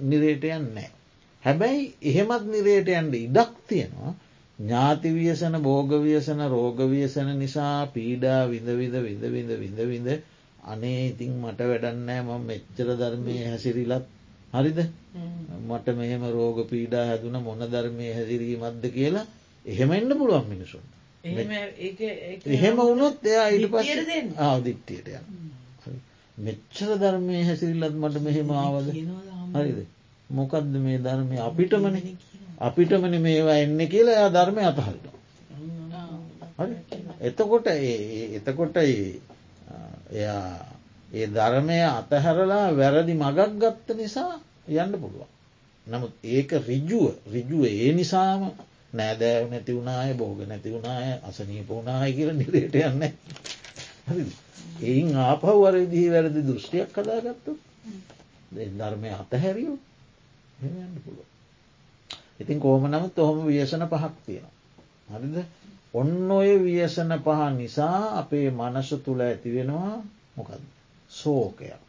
නිරේට 0.00 0.44
යන්නේ. 0.50 0.90
හැබැයි 1.44 1.82
එහෙමත් 2.02 2.44
නිරේට 2.46 2.88
යන්ට 2.90 3.14
ඉඩක් 3.16 3.52
තියෙනවා. 3.68 4.14
ඥාති 4.58 5.10
වියසන 5.10 5.58
බෝග 5.60 5.90
වියසන 6.00 6.40
රෝග 6.48 6.78
වියසන 6.88 7.28
නිසා 7.38 7.86
පීඩා 7.88 8.40
විඳ 8.46 8.68
විද 8.74 8.96
විඳ 9.00 9.24
විඳ 9.28 9.52
විඳ 9.58 9.80
විඳ 9.84 10.08
අනේ 10.64 10.98
ඉතින් 11.06 11.32
මට 11.40 11.60
වැඩන්නෑ 11.66 12.22
ම 12.22 12.30
මෙච්චර 12.46 12.88
ධර්මය 12.94 13.36
හැසිරිලත් 13.44 14.06
හරිද? 14.52 14.78
මට 15.62 15.96
මෙහෙම 15.96 16.24
රෝග 16.30 16.58
පීඩා 16.68 17.04
හැදුන 17.06 17.38
මොන 17.40 17.64
ධර්මය 17.68 18.12
හැසිරීමත්ද 18.12 18.84
කියලා 18.90 19.26
එහෙම 19.64 19.92
එන්න 19.92 20.14
පුළුවන් 20.14 20.48
මිනිසුන් 20.48 20.84
එහෙම 22.50 22.76
වුණොත් 22.78 23.26
එයා 23.26 23.48
ඉට 23.50 23.70
පස් 23.70 23.90
ආදික්තියට 24.40 25.08
යන 25.10 25.26
මෙච්චර 26.38 26.90
ධර්මය 26.96 27.44
හැසිරිල්ලත් 27.44 27.96
මට 27.96 28.22
මෙහෙම 28.22 28.50
ආවද 28.56 28.88
හරිද? 29.52 29.78
මොකක්ද 30.30 30.74
මේ 30.78 30.98
ධර්මය? 30.98 31.36
අපිටමන. 31.40 31.96
අපිටමන 32.60 33.14
මේවා 33.20 33.58
එන්න 33.58 33.80
කියලා 33.86 34.14
එයා 34.14 34.30
ධර්මය 34.30 34.62
අතහරිට 34.64 35.12
එතකොට 37.20 37.66
එතකොට 37.66 38.76
එයා 40.12 40.46
ඒ 41.12 41.26
ධර්මය 41.28 41.78
අතහැරලා 41.90 42.66
වැරදි 42.72 43.14
මගක් 43.14 43.38
ගත්ත 43.56 43.88
නිසා 43.94 44.34
යන්න 44.68 44.92
පුළුවන්. 44.94 45.30
නමුත් 45.86 46.12
ඒක 46.24 46.50
රිජුව 46.62 47.14
රිජුව 47.26 47.62
ඒ 47.66 47.92
නිසාම 47.92 48.42
නෑදෑව 48.92 49.50
නැති 49.50 49.72
වුණාය 49.72 50.14
බෝග 50.14 50.38
නැති 50.44 50.68
වුණාය 50.70 51.18
අසනීප 51.22 51.68
වුණාය 51.68 52.12
කියල 52.12 52.30
නිරයට 52.32 52.74
යන්න. 52.80 53.02
එයින් 54.82 55.10
ආපව්වර 55.18 55.76
දී 55.86 56.08
වැරදි 56.10 56.40
දෘෂ්ටියක් 56.42 56.90
කදාගත්තු 56.90 57.52
ධර්මය 58.52 59.10
අතහැරියෝ 59.12 59.78
යන්න 60.62 60.96
පුළුව. 61.04 61.28
ඉතින් 62.40 62.58
කෝම 62.58 62.84
නමුත් 62.86 63.18
ඔහොම 63.18 63.46
ව්‍යසන 63.46 63.84
පහක් 63.86 64.14
තියෙනවා. 64.26 64.54
හරිද? 65.12 65.36
ඔන්න 65.94 66.30
ඔය 66.30 66.50
ව්‍යසන 66.58 67.12
පහ 67.20 67.40
නිසා 67.52 68.18
අපේ 68.18 68.46
මනස 68.52 68.90
තුළ 69.04 69.20
ඇතිවෙනවා 69.20 69.94
මොකද 70.36 70.62
සෝකයක් 71.10 71.82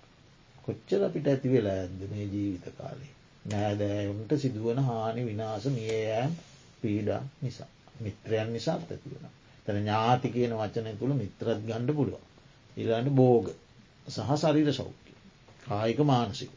කොච්චර 0.63 1.01
අපිට 1.03 1.27
ඇති 1.27 1.47
වෙලා 1.49 1.77
ඇද 1.77 2.01
මේ 2.09 2.25
ජීවිත 2.25 2.65
කාලේ? 2.77 3.13
නෑදෑයුන්ට 3.45 4.31
සිදුවන 4.37 4.79
හානි 4.81 5.21
විනාස 5.25 5.65
මියයෑම් 5.67 6.33
පීඩා 6.81 7.21
නිසා 7.41 7.69
මිත්‍රයන් 7.99 8.53
නිසාත් 8.53 8.91
ඇතිවෙන 8.91 9.25
තැන 9.65 9.79
ඥාති 9.79 10.27
කියන 10.29 10.53
වචනය 10.53 10.91
තුළ 10.95 11.13
මිත්‍රත් 11.13 11.61
ගණ්ඩ 11.61 11.95
පුළුවන්. 11.95 12.25
ඊලාට 12.77 13.09
බෝග 13.11 13.45
සහ 14.07 14.31
සරිර 14.37 14.69
සෞඛ්‍ය 14.73 15.02
කායික 15.69 15.99
මානසික. 16.01 16.51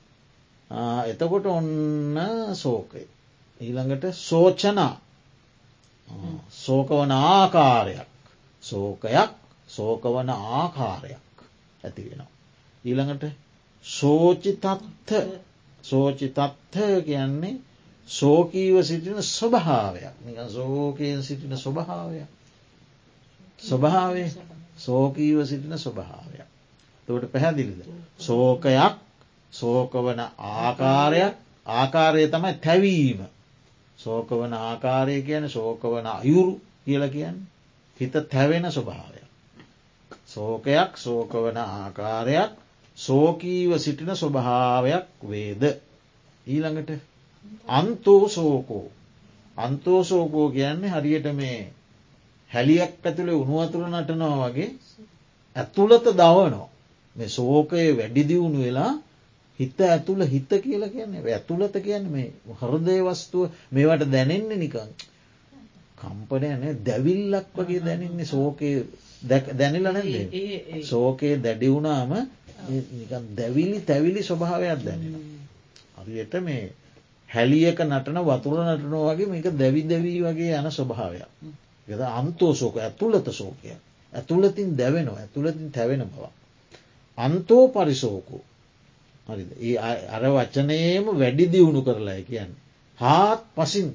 එතකොට 1.07 1.47
ඔන්න 1.47 2.19
සෝකය 2.55 3.03
ඊළඟට 3.61 4.05
සෝචනා. 4.13 4.95
සෝකවන 6.55 7.13
ආකාරයක්. 7.13 8.09
සෝකයක් 8.63 9.31
සෝකවන 9.69 10.31
ආකාරයක් 10.31 11.37
ඇති 11.85 12.03
වෙනවා. 12.05 12.31
ඊළඟට 12.85 13.25
සෝචිතත්ත. 13.85 15.11
සෝචිතත්ත 15.85 16.77
කියන්නේ 17.05 17.61
සෝකීව 18.09 18.83
සිටින 18.83 19.23
ස්වභාවයක්. 19.25 20.15
සෝකයෙන් 20.49 21.23
සිටින 21.23 21.57
ස්වභාවයක්. 21.57 22.29
ස්වභාවය? 23.59 24.25
සෝකීව 24.79 25.39
සිටින 25.45 25.79
ස්වභාවයක් 25.79 26.46
තවට 27.09 27.33
පැහැදිලිද. 27.33 27.81
සෝකයක් 28.19 28.95
සෝකවන 29.53 30.21
ආකාරයක් 30.39 31.35
ආකාරය 31.67 32.29
තමයි 32.29 32.55
තැවීම 32.57 33.21
සෝකවන 33.99 34.53
ආකාරය 34.61 35.17
කියන 35.23 35.45
සෝකවන 35.49 36.07
අයුරු 36.09 36.55
කියල 36.85 37.05
කියන්න 37.09 37.39
හිත 38.01 38.15
තැවෙන 38.31 38.67
ස්වභාවයක්. 38.73 39.29
සෝකයක් 40.27 40.91
සෝකවන 40.97 41.59
ආකාරයක් 41.59 42.51
සෝකීව 42.99 43.71
සිටින 43.79 44.13
ස්වභාවයක් 44.15 45.07
වේද. 45.23 45.63
ඊළඟට 46.47 46.91
අන්තෝ 47.69 48.29
සෝකෝ 48.29 48.87
අන්තෝ 49.57 50.05
සෝකෝ 50.05 50.51
කියන්නේ 50.51 50.91
හරියට 50.91 51.27
මේ 51.35 51.73
හැලියක් 52.51 52.93
ඇතුළේ 53.05 53.35
උනුවතුර 53.35 53.85
නටනවා 53.85 54.37
වගේ 54.45 54.71
ඇතුළත 55.57 56.07
දවනෝ 56.15 56.69
මේ 57.17 57.29
සෝකය 57.31 57.83
වැඩිදිවුණු 57.97 58.59
වෙලා 58.61 58.93
හිත 59.61 59.81
ඇතුළ 59.83 60.23
හිත 60.27 60.51
කියලා 60.61 60.89
කියන්නේ 60.89 61.27
ඇතුළත 61.31 61.77
කියන්න 61.81 62.07
මේ 62.11 62.29
හරදය 62.61 62.97
වස්තුව 63.03 63.51
මේවට 63.71 64.09
දැනෙන්නේ 64.13 64.59
නිකං 64.59 64.91
කම්පනයන 65.99 66.63
දැවිල්ලක් 66.85 67.47
වගේ 67.57 67.83
දැනෙන්නේ 67.83 68.27
සෝකය 68.27 68.71
දැනිල 69.53 69.87
නැද 69.87 70.85
සෝකයේ 70.85 71.37
දැඩිවුණාම 71.39 72.13
දැවිලි 73.33 73.81
තැවිලි 73.81 74.23
ස්වභාවයක් 74.23 74.85
දැනෙන. 74.85 75.15
හරියට 75.99 76.35
මේ 76.41 76.73
හැලියක 77.29 77.79
නටන 77.81 78.19
වතුර 78.21 78.59
නටනෝ 78.67 79.05
වගේ 79.09 79.27
මේක 79.27 79.47
දැවි 79.55 79.83
දැවී 79.85 80.21
වගේ 80.23 80.53
යන 80.55 80.71
ස්වභාවයක්. 80.71 81.29
ගද 81.89 82.01
අන්තෝ 82.13 82.55
සෝක 82.55 82.77
ඇතුළත 82.79 83.29
සෝකය. 83.33 83.69
ඇතුළතින් 84.13 84.77
දැවෙනවා 84.77 85.19
ඇතුළතින් 85.19 85.73
තැවෙන 85.73 86.05
බව. 86.07 86.25
අන්තෝ 87.19 87.65
පරිසෝකෝ 87.69 88.43
හරිද 89.27 89.51
ඒ 89.61 89.77
අර 90.09 90.25
වචනයම 90.31 91.07
වැඩි 91.15 91.45
දියුණු 91.47 91.81
කරලා 91.83 92.21
කියන්න. 92.23 92.53
හාත් 92.99 93.43
පසින් 93.55 93.89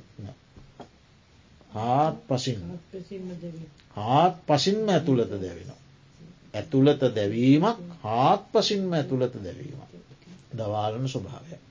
හාත් 1.71 2.17
පසින් 2.27 2.59
හාත් 3.97 4.35
පසින්ම 4.47 4.89
ඇතුළත 4.89 5.31
දැවෙනවා. 5.33 5.79
ඇතුළත 6.53 7.01
දැවීමක් 7.11 7.77
හාත් 8.01 8.41
පසින්ම 8.51 8.93
ඇතුළත 8.93 9.35
දැවීම. 9.39 9.79
දවාලන 10.53 11.07
ස්වභාවයක්. 11.07 11.61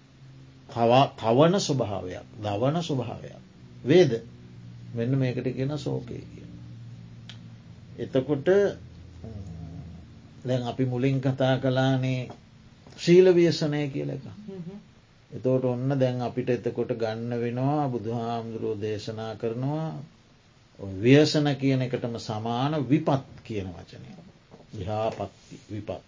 කවන 1.16 1.54
ස්වභාවයක් 1.60 2.26
දවන 2.38 2.76
ස්වභාවයක්. 2.82 3.40
වේද 3.84 4.12
මෙන්න 4.94 5.12
මේකට 5.14 5.46
කියෙන 5.46 5.78
සෝකය 5.78 6.16
කිය. 6.24 6.46
එතකොට 7.98 8.48
දැන් 10.44 10.62
අපි 10.64 10.84
මුලින් 10.84 11.20
කතා 11.20 11.54
කලානේ 11.58 12.28
ශීල 12.96 13.26
වියසනය 13.30 13.82
කියල 13.88 14.10
එක. 14.10 14.24
එතෝට 15.30 15.64
ඔන්න 15.64 15.90
දැන් 15.96 16.22
අපිට 16.22 16.50
එතකොට 16.50 16.92
ගන්න 16.94 17.32
වෙනවා 17.36 17.88
බුදු 17.88 18.10
හාමුදුරුවෝ 18.14 18.80
දේශනා 18.80 19.32
කරනවා 19.36 19.88
ව්‍යසන 20.98 21.46
කියන 21.56 21.82
එකටම 21.82 22.14
සමාන 22.18 22.72
විපත් 22.84 23.26
කියන 23.44 23.68
වචනය. 23.68 24.08
විහාපත්ති 24.72 25.60
විපත්. 25.70 26.02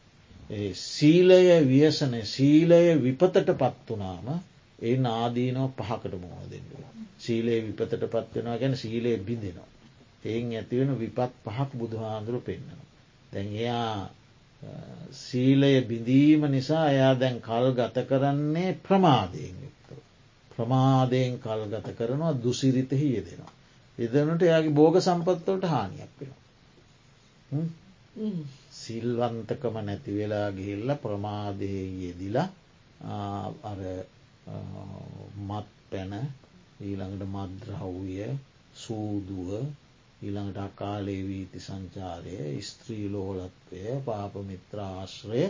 සීලය 0.74 1.42
ව්‍යසනය 1.64 2.22
සීලය 2.26 2.80
විපතට 2.98 3.52
පත් 3.54 3.86
වනාම 3.90 4.40
ඒ 4.78 4.96
නාදීනෝ 4.98 5.68
පහකට 5.70 6.14
මුණ 6.14 6.50
දෙන්නුව. 6.50 6.82
සීලේ 7.18 7.60
විපතට 7.62 8.02
පත්වෙනවා 8.06 8.58
ගැන 8.58 8.76
සීලයේ 8.76 9.18
බිඳෙනවා. 9.20 9.68
එයින් 10.24 10.52
ඇතිවෙන 10.52 10.98
විපත් 10.98 11.32
පහක් 11.44 11.70
බුදුහාන්දුරු 11.74 12.40
පෙන්න්නනවා. 12.40 12.88
දැන් 13.32 13.48
එයා 13.54 14.10
සීලය 15.14 15.72
බිඳීම 15.82 16.42
නිසා 16.48 16.84
එයා 16.88 17.14
දැන් 17.16 17.40
කල් 17.40 17.66
ගත 17.72 17.96
කරන්නේ 18.04 18.70
ප්‍රමාදයෙන් 18.80 19.56
යුක්තව. 19.58 19.98
ප්‍රමාදයෙන් 20.50 21.34
කල් 21.38 21.62
ගත 21.66 21.88
කරනවා 21.94 22.32
දුසිරිතහි 22.36 23.08
යෙදෙනවා. 23.08 23.52
එදනට 23.98 24.42
එයාගේ 24.42 24.72
බෝග 24.72 24.96
සම්පත්වලට 25.00 25.64
හානියක් 25.66 26.12
වෙන. 26.20 26.32
සිල්වන්තකම 28.74 29.76
නැති 29.80 30.10
වෙලා 30.12 30.48
ගිහිල්ල 30.52 30.90
ප්‍රමාදය 30.98 31.72
යෙදිලා 32.00 32.48
අර 33.64 33.80
මත් 35.40 35.68
පැන 35.90 36.12
ඊළඟට 36.82 37.24
මද්‍රහව්ය 37.28 38.16
සූදුව 38.76 39.50
ඊළඟට 40.22 40.58
අකාලේ 40.58 41.22
වීති 41.28 41.60
සංචාරය 41.60 42.36
ස්ත්‍රී 42.62 43.06
ලෝලත්වය 43.10 43.80
පාපමිත්‍රාශ්‍රය 44.04 45.42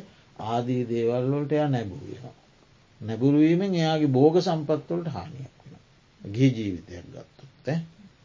ආදී 0.47 0.83
දේවල්වලට 0.89 1.53
එය 1.53 1.67
නැබුවෙන. 1.69 2.39
නැබුරුවීමෙන් 3.01 3.75
එයාගේ 3.75 4.07
බෝග 4.09 4.39
සම්පත්වලට 4.41 5.09
හානියක් 5.09 5.55
වෙන. 5.63 5.77
ගී 6.21 6.51
ජීවිතයක් 6.53 7.07
ගත්තුත් 7.07 7.69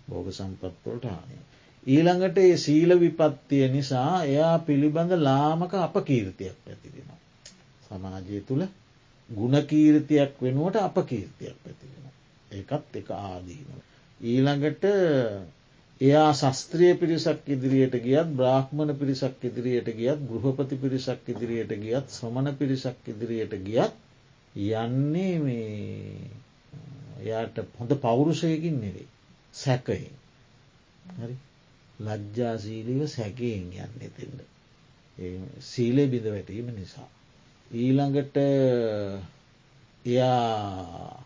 බෝග 0.08 0.32
සම්පත්වලට 0.32 1.06
හානිය. 1.06 1.42
ඊළඟට 1.86 2.38
ඒ 2.38 2.58
සීල 2.58 3.00
විපත්තිය 3.00 3.68
නිසා 3.68 4.24
එයා 4.24 4.56
පිළිබඳ 4.60 5.12
ලාමක 5.20 5.74
අප 5.76 5.96
කීර්තියක් 6.06 6.58
පැතිරෙනවා. 6.66 7.20
සමාජය 7.84 8.42
තුළ 8.42 8.64
ගුණකීර්තියක් 9.30 10.42
වෙනුවට 10.42 10.76
අප 10.78 10.98
කීර්තියක් 11.08 11.58
පැතිරෙන. 11.64 12.10
ඒකත් 12.52 12.96
එක 12.96 13.12
ආදීනව. 13.20 13.70
ඊළඟට 14.22 14.84
එයා 16.02 16.32
ශස්ත්‍රිය 16.34 16.94
පිරිසක් 16.96 17.48
ඉදිරියට 17.48 17.96
ගියත් 18.00 18.30
බ්‍රාහ්මණ 18.34 18.94
පිරිසක් 18.96 19.44
ඉදිරියට 19.44 19.90
ගියත් 19.96 20.20
ගෘහපති 20.26 20.76
පිරිසක් 20.78 21.24
ඉදිරියට 21.28 21.74
ගියත් 21.78 22.12
සමන 22.12 22.52
පිරිසක් 22.56 23.08
ඉදිරියට 23.08 23.56
ගියත් 23.64 23.94
යන්නේ 24.56 25.34
මේ 25.40 25.66
එයාට 27.22 27.58
හොඳ 27.76 27.92
පෞරුෂයකින් 28.00 28.78
නෙවෙයි 28.78 29.08
සැකයෙන් 29.54 30.16
හරි 31.16 31.36
ලජ්ජාසීලිව 32.00 33.02
සැකයෙන් 33.10 33.66
යන්න 33.78 34.02
එතෙන්ට 34.02 34.42
සීලය 35.62 36.06
බිඳ 36.08 36.28
වැටීම 36.28 36.68
නිසා. 36.72 37.08
ඊළඟට 37.72 38.38
එයා 40.06 41.24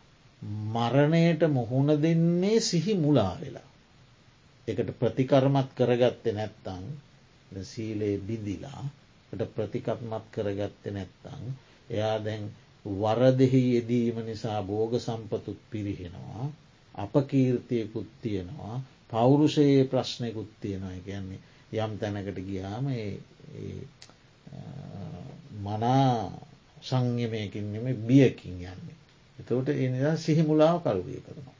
මරණයට 0.69 1.43
මුහුණ 1.49 1.91
දෙන්නේ 1.99 2.59
සිහි 2.61 2.95
මුලා 2.95 3.33
වෙලා. 3.41 3.67
එකට 4.71 4.91
ප්‍රතිකර්මත් 4.99 5.69
කරගත්තේ 5.75 6.33
නැත්තං 6.33 6.85
සීලේ 7.63 8.15
බිඳිලා 8.21 8.83
ප්‍රතිකත්මත් 9.53 10.25
කරගත්තේ 10.31 10.93
නැත්තං 10.93 11.53
එයා 11.89 12.17
දැන් 12.25 12.49
වරදෙහි 12.85 13.61
යෙදීම 13.67 14.25
නිසා 14.25 14.59
බෝග 14.63 14.99
සම්පතුත් 14.99 15.59
පිරිහෙනවා 15.71 16.45
අප 16.95 17.13
කීර්තියකුත් 17.27 18.09
තියෙනවා 18.21 18.75
පෞරුෂයේ 19.09 19.83
ප්‍රශ්නයකුත් 19.85 20.51
තියෙනවා 20.61 21.01
කියන්නේ 21.05 21.39
යම් 21.79 21.97
තැනකට 21.97 22.39
ගියාම 22.41 22.85
මනා 25.57 26.31
සංයමයකින්නෙම 26.81 27.85
බියකින් 28.01 28.53
යන්නේ. 28.53 28.97
එතවට 29.39 29.69
එනිදා 29.69 30.15
සිහිමුලාව 30.17 30.81
කල්විය 30.81 31.19
කරනවා. 31.19 31.57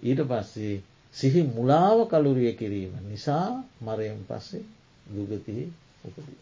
ඊට 0.00 0.20
පස්සේ 0.24 0.82
සිහි 1.14 1.42
මුලාව 1.46 1.98
කළුරිය 2.06 2.52
කිරීම 2.52 2.92
නිසා 3.04 3.46
මරයෙන් 3.80 4.20
පස්සේ 4.24 4.64
දුගතිහි 5.06 5.64
උපදී. 6.04 6.38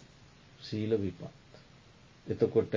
සීල 0.61 0.93
විපත්. 0.97 1.23
එතකොට 2.27 2.75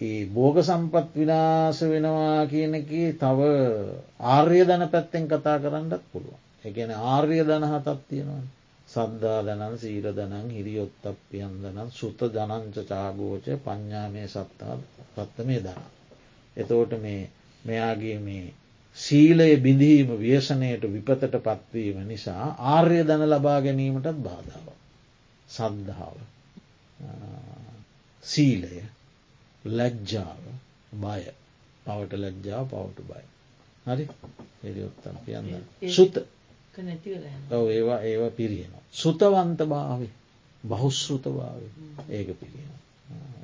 ඒ 0.00 0.26
බෝග 0.26 0.56
සම්පත් 0.60 1.08
විනාස 1.14 1.78
වෙනවා 1.82 2.46
කියනක 2.46 2.92
තව 3.16 3.40
ආර්ය 4.26 4.60
ධන 4.62 4.84
පැත්තෙන් 4.88 5.24
කතා 5.26 5.58
කරන්නත් 5.58 6.02
පුළුවන්. 6.10 6.40
එකන 6.64 6.90
ආර්ය 7.06 7.38
ධන 7.40 7.64
හතත් 7.66 7.98
තියෙනවා. 8.08 8.44
සද්ධා 8.88 9.40
දනන් 9.42 9.74
සීර 9.76 10.06
දනන් 10.10 10.46
හිරියොත්තප්පියන් 10.50 11.54
දනන් 11.62 11.90
සුත 11.92 12.20
ජනංච 12.30 12.76
චාගෝච 12.86 13.46
පඤ්ඥාමය 13.58 14.22
සත්තා 14.26 14.74
පත්ත 15.14 15.36
මේ 15.44 15.60
දන. 15.60 15.82
එතෝට 16.56 16.92
මේ 16.98 17.22
මෙයාගේ 17.64 18.18
මේ 18.20 18.46
සීලය 18.98 19.48
බිඳීම 19.58 20.10
ව්‍යසනයට 20.18 20.82
විපතට 20.86 21.36
පත්වීම 21.40 21.98
නිසා 22.04 22.54
ආර්ය 22.68 23.00
දන 23.02 23.24
ලබා 23.26 23.60
ගැනීමටත් 23.60 24.22
බාධාව. 24.22 24.68
සද්ධාව. 25.48 26.16
සීලය 28.22 28.82
ලැජ්ජාව 29.64 30.42
බය 30.96 31.22
පවට 31.84 32.12
ලැජ්ජාව 32.16 32.66
පවට 32.66 33.06
බය 33.06 33.22
හරි 33.86 34.08
එරියොත්තන් 34.64 35.18
කියන්න 35.24 35.48
සුත 35.90 36.18
ඒවා 37.68 38.00
ඒවා 38.02 38.30
පිරියනවා. 38.32 38.82
සුතවන්ත 38.92 39.60
භාවි 39.66 40.10
බහුස්ෘත 40.64 41.24
භාව 41.30 41.60
ඒක 42.10 42.28
පිරියෙන. 42.36 42.76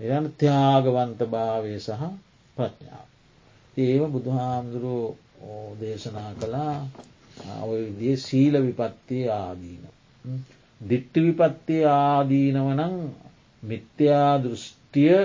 එයන 0.00 0.32
ත්‍යාගවන්ත 0.34 1.20
භාවය 1.28 1.80
සහ 1.80 2.02
ප්‍රඥාව. 2.56 3.08
ඒව 3.76 4.02
බුදුහාමුදුරුවෝ 4.08 5.23
දේශනා 5.80 6.30
කළා 6.34 6.76
ඔය 7.62 7.80
විදිේ 7.86 8.16
සීල 8.18 8.54
විපත්තිය 8.58 9.24
ආදීන. 9.30 9.82
දිට්ටි 10.80 11.20
විපත්තිය 11.22 11.84
ආදීනවනං 11.86 12.96
මිත්‍යා 13.62 14.32
දෘෂ්ටිය 14.42 15.16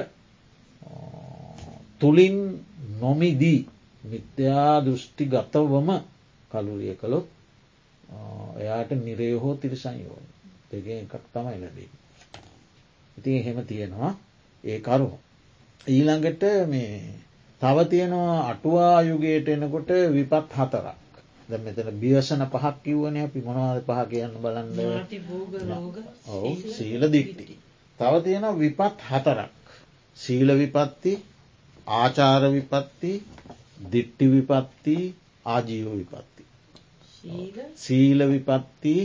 තුළින් 1.99 2.37
නොමිදී 2.99 3.59
මිත්‍යා 4.03 4.85
දෘෂ්ටි 4.85 5.25
ගතවම 5.25 5.89
කලුරිය 6.51 6.95
කළොත් 6.95 7.27
එයාට 8.57 8.91
නිරයහෝ 8.97 9.53
තිරිසංයෝන 9.55 10.25
දෙක 10.71 10.87
එකක් 10.87 11.13
තමයි 11.33 11.57
ලැබේ. 11.57 11.89
ඉතින් 13.17 13.35
එහෙම 13.35 13.59
තියෙනවා 13.65 14.11
ඒ 14.63 14.79
කරුණු. 14.79 15.17
ඊළඟට 15.87 16.43
මේ 16.67 16.89
තව 17.61 17.77
තියෙනවා 17.85 18.39
අටුවා 18.45 18.97
යුගයට 19.03 19.47
එනකොට 19.49 19.89
විපත් 20.09 20.53
හතරක්. 20.53 20.99
ද 21.49 21.51
මෙතන 21.57 21.89
බියසන 21.95 22.43
පහක් 22.45 22.75
කිව්වන 22.83 23.15
අපි 23.19 23.39
මොනවාද 23.41 23.79
පහ 23.83 24.01
කියන්න 24.09 24.35
බලන්න 24.43 24.77
ඔවු 26.29 26.51
සීල 26.71 27.03
දික්ටි. 27.09 27.45
තව 27.99 28.13
තියෙන 28.23 28.45
විපත් 28.57 29.01
හතරක්. 29.07 29.51
සීල 30.17 30.49
විපත්ති 30.55 31.13
ආචාර 31.93 32.43
විපත්ති 32.49 33.11
දිට්ටි 33.87 34.25
විපත්ති 34.29 34.97
ආජීව 35.45 35.87
විපත්ති. 35.93 36.43
සීල 37.77 38.19
විපත්ති 38.25 38.95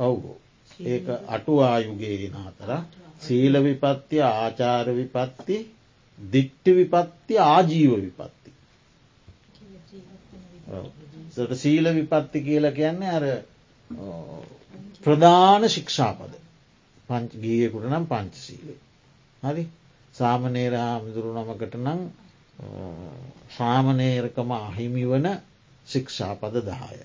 ඔවු 0.00 0.34
ඒක 0.86 1.06
අටුවායුගේ 1.28 2.16
ගෙන 2.18 2.36
අතර 2.42 2.70
සීල 3.20 3.54
විපත්ති 3.62 4.16
ආචාර 4.22 4.86
විපත්ති 4.92 5.56
දිට්ටි 6.18 6.70
විපත්ති 6.72 7.38
ආජීව 7.40 7.92
විපත්ති. 7.96 8.50
සට 11.30 11.52
සීල 11.56 11.86
විපත්ති 11.92 12.42
කියල 12.42 12.70
කියන්නේ 12.72 13.12
අර 13.12 13.24
ප්‍රධාන 15.02 15.68
ශික්ෂාපද 15.68 16.32
පංච 17.08 17.32
ගීයකුට 17.36 17.86
නම් 17.86 18.06
පංචසීලේ. 18.06 18.78
හරි 19.42 19.64
සාමනේර 20.14 20.74
හාමුදුරු 20.76 21.30
නමකට 21.34 21.74
නම් 21.76 22.00
සාමනේරකම 23.50 24.50
අහිමි 24.52 25.04
වන 25.06 25.28
ශික්ෂාපද 25.86 26.56
දහය. 26.62 26.98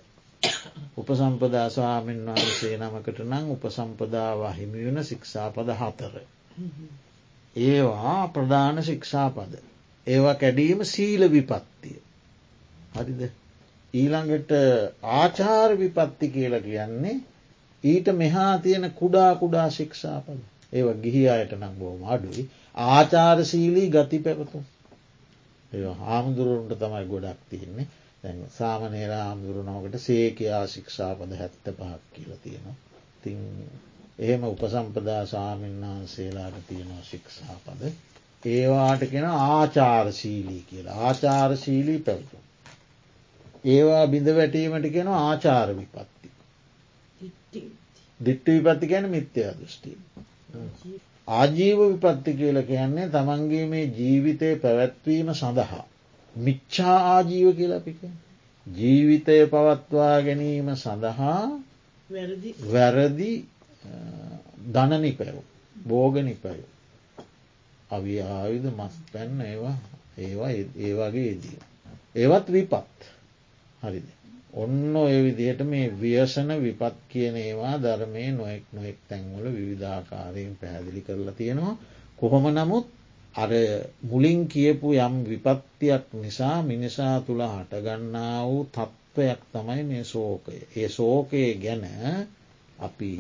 උපසම්පදා 0.98 1.68
ස්වාමීන් 1.70 2.26
වහන්සේ 2.28 2.78
නමකට 2.78 3.20
නම් 3.22 3.52
උපසම්පදාව 3.52 4.40
අහිමි 4.44 4.86
වන 4.86 5.04
ශික්ෂාපද 5.04 5.70
හතර. 5.74 6.16
ඒවා 7.56 8.28
ප්‍රධාන 8.30 8.84
ශික්ෂාපද. 8.84 9.54
ඒවා 10.08 10.36
කැඩීම 10.36 10.86
සීල 10.86 11.32
විපත්තිය. 11.32 12.00
හරිද. 12.96 13.22
ඊළඟට 13.94 14.52
ආචාර 15.14 15.78
විපත්ති 15.78 16.30
කියල 16.30 16.56
කියන්නේ 16.62 17.18
ඊට 17.84 18.08
මෙහා 18.14 18.58
තියෙන 18.60 18.92
කුඩා 18.94 19.36
කුඩා 19.36 19.70
ශික්ෂාපද. 19.72 20.40
ඒව 20.74 20.88
ගිහි 21.02 21.24
අයට 21.30 21.54
නම් 21.54 21.76
බෝම 21.76 22.04
අඩුයි 22.06 22.50
ආචාරශීලී 22.78 23.90
ගති 23.90 24.20
පැවතුම්. 24.20 24.66
ඒ 25.72 25.94
හාමුදුරුවන්ට 26.02 26.78
තමයි 26.78 27.06
ගොඩක් 27.06 27.42
තියන්නේ 27.50 27.88
දැන් 28.24 28.40
සාමනේර 28.52 29.12
හාමුදුරුවනකට 29.14 30.00
සේකයා 30.00 30.64
ශික්ෂාපද 30.68 31.32
හැත්ත 31.34 31.66
පහක් 31.68 32.02
කියල 32.14 32.32
තියෙනවා. 32.44 32.78
තින් 33.24 33.40
එහෙම 34.20 34.44
උපසම්පදා 34.44 35.24
සාමීන් 35.28 35.82
වහන්සේලාට 35.82 36.62
තියෙනවා 36.68 37.04
ශික්ෂාපද. 37.04 37.82
ඒවාට 38.48 39.04
කෙන 39.08 39.26
ආචාරශීලී 39.26 40.64
කියලා 40.64 40.98
ආචාරශීලී 41.04 42.00
පැවතුම්. 42.02 42.44
ඒවා 43.68 44.08
බිඳ 44.08 44.28
වැටීමට 44.32 44.88
කෙන 44.92 45.08
ආචාර 45.10 45.76
විපත්ති. 45.76 46.32
දිට්ට 48.20 48.48
විපත්ති 48.48 48.88
ගැන 48.88 49.10
මිත්‍යයා 49.10 49.54
දෘෂ්ටි. 49.54 49.92
ආජීව 51.28 51.80
විපත්ති 51.84 52.34
කියල 52.36 52.64
කියන්නේ 52.64 53.08
තමන්ගේ 53.10 53.66
මේ 53.68 53.86
ජීවිතය 53.94 54.50
පැවැත්වීම 54.58 55.32
සඳහා. 55.34 55.86
මිච්චා 56.36 56.98
ආජීව 57.10 57.56
කියලපික. 57.56 58.02
ජීවිතය 58.68 59.38
පවත්වා 59.48 60.18
ගැනීම 60.22 60.76
සඳහා 60.78 61.40
වැරදි 62.68 63.32
ධනනිපැව් 64.74 65.38
බෝගනිපැව්. 65.86 66.62
අවි 67.90 68.16
ආයුධ 68.24 68.70
මස් 68.70 68.96
පැන්න 69.14 69.42
ඒවා 69.44 69.78
ඒවා 70.18 70.52
ඒවාගේ 70.78 71.28
ඒදී. 71.28 71.60
ඒවත් 72.16 72.48
විපත් 72.50 73.10
හරිද. 73.82 74.08
ඔන්න 74.54 74.96
ඔය 74.96 75.16
විදිහට 75.24 75.62
මේ 75.64 75.88
ව්‍යසන 75.96 76.50
විපත් 76.60 76.96
කියන 77.10 77.36
ඒවා 77.38 77.76
ධර්මය 77.78 78.26
නොෙක් 78.32 78.64
නොෙක් 78.74 78.98
තැන්වල 79.10 79.46
විවිධාකාරයෙන් 79.50 80.56
පැහැදිලි 80.56 81.02
කරලා 81.02 81.34
තියෙනවා. 81.34 81.76
කොහොම 82.20 82.46
නමුත් 82.52 82.88
අර 83.36 83.52
මුලින් 84.04 84.48
කියපු 84.48 84.88
යම් 84.96 85.16
විපත්තියක් 85.24 86.06
නිසා 86.16 86.58
මිනිසා 86.64 87.16
තුළ 87.22 87.42
හටගන්නා 87.46 88.38
වූ 88.46 88.64
තත්ත්වයක් 88.68 89.40
තමයි 89.54 89.84
මේ 89.84 90.04
සෝකය. 90.06 90.58
ඒ 90.76 90.90
සෝකය 90.90 91.44
ගැන 91.56 91.84
අපි 92.80 93.12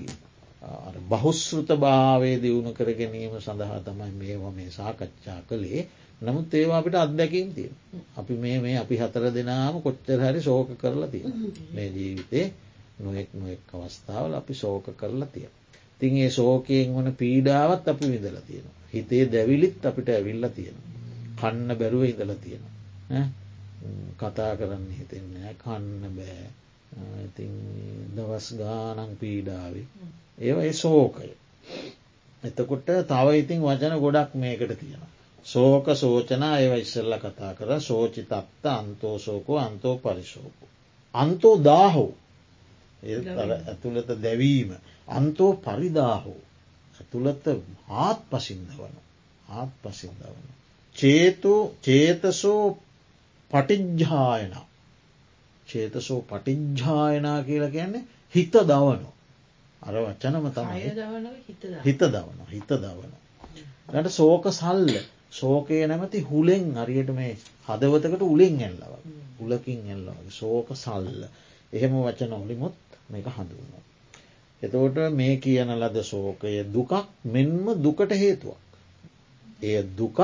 බහුස්ෘත 1.09 1.69
භාවය 1.77 2.31
දියුණු 2.37 2.71
කර 2.73 2.89
ගැනීම 2.93 3.33
සඳහා 3.39 3.79
තමයි 3.81 4.11
මේව 4.13 4.43
මේ 4.53 4.69
සාකච්ඡා 4.71 5.39
කළේ 5.43 5.87
නමුත් 6.21 6.53
ඒවා 6.53 6.79
අපිට 6.79 6.95
අත්දැකීම් 6.95 7.53
තිය. 7.53 7.69
අපි 8.17 8.33
මේ 8.35 8.57
මේ 8.59 8.75
අපි 8.77 8.95
හතර 8.97 9.25
දෙනාම 9.31 9.81
කොච්චර 9.81 10.19
හරි 10.21 10.41
ශෝක 10.41 10.69
කරලා 10.77 11.07
තිය. 11.07 11.23
මේ 11.73 11.89
ජීවිතේ 11.89 12.45
නොෙක් 12.99 13.29
නොෙක් 13.33 13.73
අවස්ථාවල 13.73 14.33
අපි 14.33 14.53
ශෝක 14.53 14.85
කරලා 14.93 15.29
තිය. 15.29 15.47
තින් 15.99 16.17
ඒ 16.17 16.29
ශෝකයෙන් 16.31 16.95
වන 16.95 17.09
පීඩාවත් 17.15 17.87
අපි 17.87 18.05
විඳල 18.07 18.39
තියෙනවා. 18.41 18.77
හිතේ 18.93 19.23
දැවිලිත් 19.27 19.85
අපිට 19.85 20.09
ඇවිල්ල 20.09 20.45
තියෙනවා. 20.49 20.87
කන්න 21.39 21.69
බැරුව 21.75 22.03
ඉඳල 22.03 22.33
තියෙනවා. 22.37 23.25
කතා 24.17 24.51
කරන්න 24.55 24.87
හිතෙන්නේ 24.91 25.51
කන්න 25.57 26.03
බෑ 26.11 26.47
ඉතින් 27.25 27.53
දවස් 28.15 28.47
ගානං 28.53 29.17
පීඩාවේ. 29.17 29.87
ඒවා 30.37 30.63
ඒ 30.63 30.73
සෝකය. 30.73 31.29
එතකොට 32.43 32.89
තව 33.07 33.27
ඉතින් 33.35 33.61
වචන 33.61 33.99
ගොඩක් 33.99 34.33
මේකට 34.35 34.79
තියෙනවා. 34.79 35.09
සෝක 35.45 35.85
සෝචනා 35.95 36.55
ඒව 36.59 36.73
ඉස්සල්ල 36.77 37.13
කතා 37.17 37.53
කර 37.53 37.71
සෝචි 37.81 38.23
තත්ත 38.23 38.65
අන්තෝසෝකෝ 38.73 39.57
අන්තෝ 39.57 39.95
පරිසෝකු. 39.97 40.65
අන්තෝ 41.15 41.55
දාහෝ 41.63 42.13
ඇතුළත 43.03 44.09
දැවීම 44.21 44.71
අන්තෝ 45.07 45.51
පරිදාහෝ 45.55 46.41
ඇතුළත 46.95 47.45
ආත් 47.89 48.19
පසින්ද 48.29 48.69
වන 48.77 48.95
ආත් 49.49 49.71
පසින්ද 49.83 50.21
වන. 50.25 50.47
චේතු 50.95 51.53
චේතසෝ 51.83 52.65
පටිජ්ජායන 53.51 54.53
චේතසෝ 55.69 56.21
පටිජ්ජායනා 56.23 57.39
කියලා 57.43 57.69
කියන්නේ 57.69 58.03
හිත 58.33 58.53
දවනු. 58.63 59.09
අර 59.81 59.95
වචනම 59.97 60.45
තමයි 60.51 60.81
හිත 60.81 60.97
දවන 60.97 62.39
හිත 62.49 62.71
දවන. 62.77 63.11
ට 63.89 64.11
සෝක 64.11 64.45
සල්ල 64.51 64.89
සෝකය 65.31 65.77
නැමති 65.85 66.19
හුලෙන් 66.21 66.65
අරියට 66.77 67.11
මේ 67.11 67.33
හදවතකට 67.67 68.23
උලින් 68.23 68.57
එල්ලව 68.61 68.93
උලකින් 69.41 69.81
එල්ලවගේ 69.87 70.33
සෝක 70.33 70.69
සල්ල 70.75 71.21
එහෙම 71.73 71.93
වචන 71.97 72.33
ඔලිමුත් 72.35 72.75
මේක 73.09 73.27
හඳුන්න. 73.29 73.73
එතෝට 74.61 74.97
මේ 75.13 75.35
කියන 75.37 75.71
ලද 75.73 75.97
සෝකය 76.03 76.55
දුකක් 76.69 76.93
මෙන්ම 77.27 77.65
දුකට 77.79 78.11
හේතුවක්. 78.15 78.59
එය 79.61 79.77
දුකක් 79.93 80.19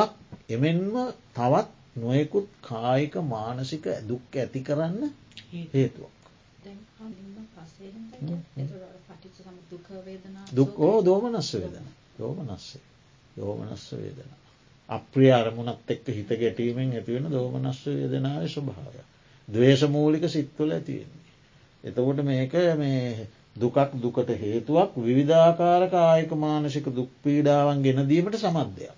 එමෙන්ම 0.49 0.95
තවත් 1.34 1.69
නොයෙකුත් 1.95 2.47
කායික 2.62 3.15
මානසික 3.25 3.86
දුක් 4.08 4.23
ඇති 4.34 4.60
කරන්න 4.62 5.01
හේතුවක්. 5.74 6.13
දුක්කෝ 10.52 10.95
දෝමනස්ස 11.02 11.54
වේදන 11.56 11.88
දෝමනස්සේ 12.17 12.82
දෝමනස්ස 13.38 13.91
වේදන. 13.93 14.32
අප්‍රිය 14.89 15.32
අරමුණත් 15.32 15.91
එක්ක 15.91 16.08
හිත 16.10 16.32
ගැටීමෙන් 16.36 16.91
ඇතිවෙන 16.93 17.32
දෝමනස්ස 17.32 17.86
වේදනාව 17.88 18.48
ස්වභාවය. 18.48 19.02
දවේශමූලික 19.48 20.30
සිත්තුල 20.30 20.71
ඇතිවෙන්නේ. 20.71 21.26
එතකොට 21.84 22.24
මේක 22.24 22.54
මේ 22.78 23.28
දුකක් 23.56 23.78
දුකට 23.98 24.30
හේතුවක් 24.38 24.91
විවිධාකාරක 25.00 25.93
ආයක 25.95 26.32
මානසික 26.38 26.88
දුක් 26.91 27.12
පීඩාවන් 27.24 27.84
ගෙනදීමට 27.84 28.38
සමත්ධයක්. 28.38 28.95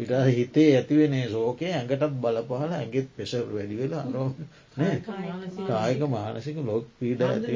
ඉට 0.00 0.12
හිතේ 0.30 0.68
ඇතිවෙනේ 0.72 1.26
සෝකය 1.28 1.66
ඇඟටත් 1.68 2.14
බලපහල 2.20 2.72
ඇගෙත් 2.72 3.08
පෙසර් 3.16 3.44
වැඩිවෙලා 3.48 4.02
අනෝ 4.02 4.28
කායක 5.68 6.02
මානසික. 6.08 6.56
ලොක් 6.62 6.84
පීඩ 6.98 7.20
ඇති 7.22 7.52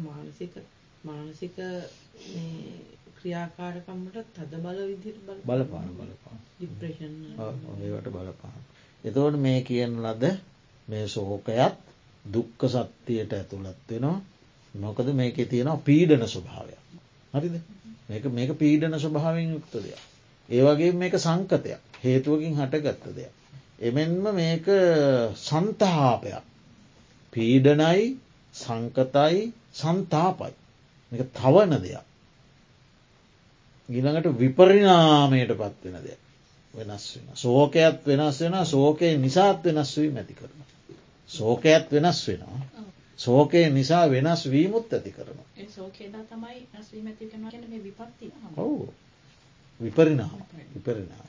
මානසික 0.00 0.54
මානසික 1.04 1.56
ක්‍රියාකාරකම්මට 3.16 4.16
තද 4.34 4.52
බල 4.58 4.78
විදිට 4.84 5.18
බලපාන 5.44 5.90
බලපා 5.92 6.36
ඩිප්‍රේෂන් 6.56 7.14
ඒවට 7.82 8.08
බලපාන. 8.10 8.58
එතවට 9.04 9.38
මේ 9.38 9.60
කියන 9.62 9.92
ලද 10.02 10.24
මේ 10.88 11.04
සෝකයත් 11.08 11.78
දුක්ක 12.24 12.60
සත්‍යයට 12.68 13.32
ඇතුළත් 13.32 13.78
වෙනවා. 13.88 14.16
මොකද 14.74 15.08
මේක 15.12 15.36
තියෙනවා 15.44 15.76
පීඩන 15.82 16.26
ස්වභාවයක්. 16.26 16.82
හරිද? 17.34 17.56
මේක 18.30 18.58
පීඩන 18.58 18.98
ස්වභාවෙන් 18.98 19.50
යුක්ත 19.50 19.74
දෙයක්. 19.78 20.02
ඒවගේ 20.48 20.92
මේක 20.94 21.14
සංකතයක් 21.18 21.80
හේතුවකින් 22.02 22.54
හටගත්ත 22.54 23.04
දෙයක්. 23.12 23.32
එමෙන්ම 23.80 24.24
මේක 24.32 24.66
සන්තහාපයක් 25.38 26.44
පීඩනයි 27.32 28.02
සංකතයි 28.54 29.52
සන්තාපයි 29.74 30.52
එක 31.12 31.30
තවන 31.32 31.72
දෙයක්. 31.78 32.04
ගිළඟට 33.88 34.38
විපරිනාමයට 34.38 35.52
පත්වෙන 35.54 35.96
දෙයක් 36.00 36.20
වෙනස් 36.74 37.06
වෙන. 37.14 37.26
සෝකයත් 37.36 38.06
වෙනස් 38.06 38.40
වෙන 38.40 38.56
සෝකය 38.66 39.16
නිසාත් 39.18 39.64
වෙනස් 39.64 39.96
වී 39.96 40.10
මැති 40.10 40.34
කරන. 40.34 40.60
සෝකයත් 41.30 41.86
වෙනස් 41.90 42.20
වෙනවා. 42.28 42.60
සෝකය 43.18 43.70
නිසා 43.70 44.04
වෙනස් 44.06 44.42
වීමුත් 44.46 44.92
ඇති 44.92 45.10
කරනවා. 45.10 45.46
ඔවු 48.56 48.92
විපරිනාම 49.80 50.40
විපරිනාම. 50.72 51.28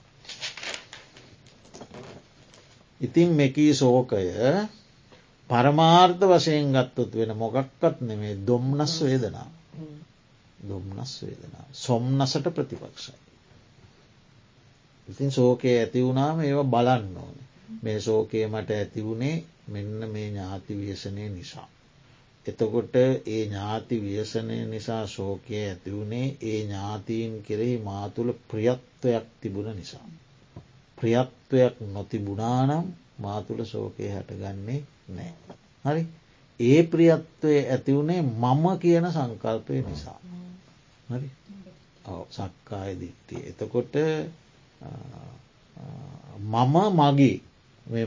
ඉතින් 3.02 3.30
මෙකී 3.32 3.74
සෝකය 3.74 4.24
පරමාර්ථ 5.50 6.24
වශයෙන් 6.26 6.74
ගත්තොත් 6.74 7.12
වෙන 7.14 7.32
මොකක්වත් 7.36 7.98
නෙමේ 8.02 8.36
දොම්නස් 8.48 8.94
වේදනා 9.02 9.50
දුම්නස් 10.62 11.14
වේදනා 11.22 11.66
සොම්නසට 11.74 12.48
ප්‍රතිපක්ෂයි. 12.50 13.18
ඉතින් 15.08 15.32
සෝකය 15.32 15.70
ඇති 15.70 16.04
වුණාම 16.04 16.40
ඒව 16.42 16.60
බලන්න 16.66 17.18
ඕන 17.18 17.38
මේ 17.82 18.00
සෝකය 18.00 18.48
මට 18.48 18.70
ඇතිවුණේ 18.72 19.44
මෙන්න 19.68 20.10
මේ 20.10 20.28
ඥාති 20.28 20.74
ව්‍යසනය 20.76 21.30
නිසා. 21.30 21.68
එතකොට 22.46 22.96
ඒ 22.96 23.20
ඥාති 23.26 23.96
ව්‍යසනය 24.00 24.58
නිසා 24.66 25.04
ශෝකය 25.08 25.54
ඇතිවුණේ 25.62 26.28
ඒ 26.42 26.60
ඥාතීන් 26.60 27.34
කෙරෙහි 27.42 27.78
මාතුළ 27.80 28.32
ප්‍රියත්වයක් 28.50 29.26
තිබුණ 29.42 29.76
නිසා. 29.76 30.06
ප්‍රියත්වයක් 30.98 31.76
නොතිබුණානම් 31.90 32.86
මාතුළ 33.20 33.66
ශෝකය 33.66 34.04
හැටගන්නේ 34.08 34.82
නෑ. 35.10 35.34
හරි 35.86 36.04
ඒ 36.60 36.84
ප්‍රියත්වය 36.86 37.56
ඇතිවුණේ 37.68 38.22
මම 38.22 38.66
කියන 38.80 39.12
සංකල්පය 39.12 39.82
නිසා. 39.82 40.20
හරි 41.10 41.30
සක්කාය 42.30 42.92
දිට්ටිය. 42.96 43.42
එතකොට 43.48 43.94
මම 46.40 46.76
මගේ 46.94 47.38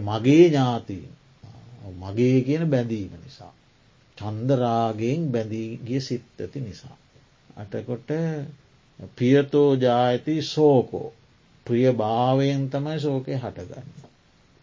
මගේ 0.01 0.45
ඥාතීන් 0.47 1.13
මගේ 1.97 2.37
කියන 2.43 2.65
බැඳීම 2.67 3.13
නිසා. 3.25 3.53
චන්දරාගෙන් 4.19 5.23
බැඳීගිය 5.33 6.01
සිත් 6.01 6.25
ඇති 6.39 6.61
නිසා. 6.61 6.97
අටකොට 7.57 8.11
පියතෝ 9.17 9.71
ජායති 9.77 10.43
සෝකෝ 10.45 11.09
ප්‍රියභාවයෙන් 11.67 12.71
තමයි 12.71 13.01
සෝකය 13.01 13.33
හටගන්න. 13.35 13.89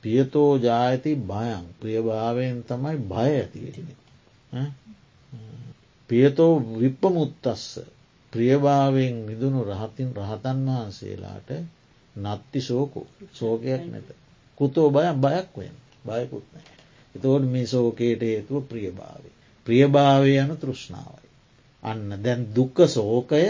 පියතෝ 0.03 0.51
ජායති 0.57 1.11
භයන් 1.23 1.65
ප්‍රියභාවයෙන් 1.79 2.57
තමයි 2.63 2.97
භය 3.05 3.31
ඇතිවෙන. 3.33 3.89
පියතෝ 6.09 6.53
විප්පමුත්තස්ස 6.79 7.65
ප්‍රියභාවයෙන් 8.33 9.15
මිදුණු 9.23 9.61
රහතින් 9.63 10.09
රහතන් 10.15 10.59
වහන්සේලාට 10.67 11.49
නත්ති 12.15 12.61
සෝකෝ 12.61 13.07
සෝකයක් 13.33 13.83
නැත. 13.85 14.09
කුතෝ 14.57 14.87
බය 14.89 15.07
බයක් 15.15 15.49
වෙන් 15.57 15.75
බයකුත් 16.05 16.45
නෑ. 16.53 16.67
එතෝට 17.15 17.45
මේ 17.45 17.67
සෝකයට 17.67 18.21
හේතුව 18.23 18.63
ප්‍රියභාවය. 18.63 19.34
ප්‍රියභාවය 19.65 20.33
යනු 20.37 20.55
තෘෂ්ණාවයි. 20.57 21.29
අන්න 21.83 22.09
දැන් 22.19 22.41
දුක්ක 22.51 22.77
සෝකය 22.89 23.43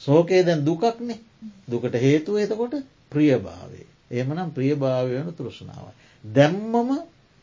සෝකයේ 0.00 0.42
දැන් 0.42 0.60
දුකක්නේ 0.62 1.18
දුකට 1.66 1.94
හේතුව 1.96 2.36
එතකොට 2.38 2.74
ප්‍රියභාවේ. 3.08 3.86
එමනම් 4.12 4.50
ප්‍රියභාවය 4.50 5.12
යනු 5.16 5.32
තෘෂ්ණාවයි. 5.32 5.94
දැම්මම 6.24 6.90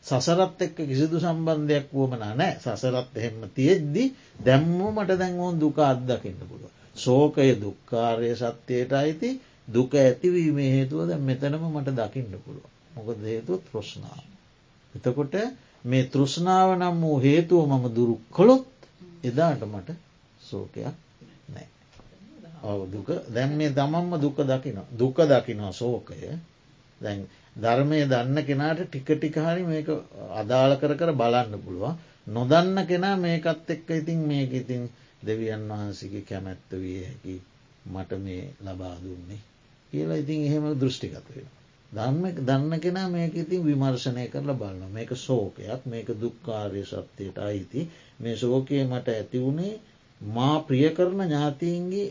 සසරත් 0.04 0.60
එක්ක 0.60 0.78
කිසිදු 0.80 1.16
සම්බන්ධයක් 1.18 1.86
වුවමන 1.90 2.24
නෑ 2.32 2.54
සසරත් 2.56 3.16
එහෙම 3.16 3.38
තියෙද්දි 3.50 4.04
දැම්ම 4.40 4.80
මට 4.88 5.16
දැන්වෝන් 5.16 5.56
දුක 5.56 5.78
අත්දකින්න 5.80 6.40
පුළුව. 6.40 6.72
සෝකය 6.96 7.50
දුක්කාරය 7.56 8.30
සත්‍යයට 8.34 8.92
අයිති 8.94 9.30
දුක 9.68 9.92
ඇතිවීමේ 9.96 10.70
හේතුව 10.70 11.00
දැ 11.04 11.20
මෙතනම 11.20 11.64
මට 11.70 11.96
දකින්න 11.96 12.34
පුළුව. 12.38 12.66
මොකද 12.96 13.18
හේතුව 13.24 13.60
තෘෂ්නාව. 13.64 14.24
එතකොට 14.94 15.34
මේ 15.84 16.04
තෘෂ්ණාව 16.04 16.70
නම් 16.76 16.96
වූ 17.00 17.16
හේතුව 17.20 17.62
මම 17.68 17.84
දුරු 17.90 18.14
කොළොත් 18.30 18.66
එදාට 19.24 19.62
මට 19.64 19.88
සෝකයක් 20.40 20.94
නෑ. 21.48 21.66
ඔව 22.62 22.80
දුක. 22.88 23.08
දැන් 23.28 23.50
මේ 23.52 23.70
දමම්ම 23.70 24.12
දුක 24.18 24.36
දකින 24.44 24.78
දුක 24.92 25.16
දකිනවා 25.24 25.72
සෝකය 25.72 26.16
දැන් 27.00 27.20
ධර්මය 27.56 27.98
දන්න 28.04 28.38
කෙනාට 28.44 28.80
ටික 28.84 29.08
ටිකහරි 29.08 29.62
මේක 29.64 29.88
අදාළ 30.32 30.72
කර 30.76 30.92
කර 30.94 31.12
බලන්න 31.14 31.58
පුළුවන්. 31.58 31.94
නොදන්න 32.26 32.86
කෙනා 32.86 33.16
මේකත් 33.16 33.68
එක්ක 33.68 33.88
ඉතින් 33.92 34.20
මේක 34.22 34.52
ඉතින් 34.52 34.82
දෙවියන් 35.22 35.68
වහන්සගේ 35.68 36.22
කැමැත්ත 36.22 36.70
විය 36.72 36.98
හැකි 37.02 37.36
මට 37.86 38.10
මේ 38.18 38.42
ලබා 38.60 38.96
දුන්නේ 38.96 39.40
කියලා 39.92 40.16
ඉතින් 40.16 40.44
එහෙම 40.44 40.64
දෘෂ්ටිකත 40.74 41.28
වෙන. 41.28 41.48
දන්න 41.92 42.40
දන්න 42.42 42.80
කෙනා 42.80 43.08
මේක 43.08 43.34
ඉතින් 43.34 43.62
විමර්ශනය 43.64 44.24
කරලා 44.28 44.54
බලන්න 44.54 44.92
මේක 44.92 45.10
සෝකයක් 45.18 45.86
මේක 45.86 46.08
දුක්කාරය 46.20 46.82
සත්‍යයට 46.84 47.38
අයිති 47.40 47.88
මේ 48.20 48.36
සෝකය 48.36 48.84
මට 48.84 49.08
ඇති 49.10 49.38
වුණේ 49.38 49.74
මා 50.20 50.56
ප්‍රිය 50.60 50.90
කරන 50.90 51.20
ඥාතීන්ගේ 51.20 52.08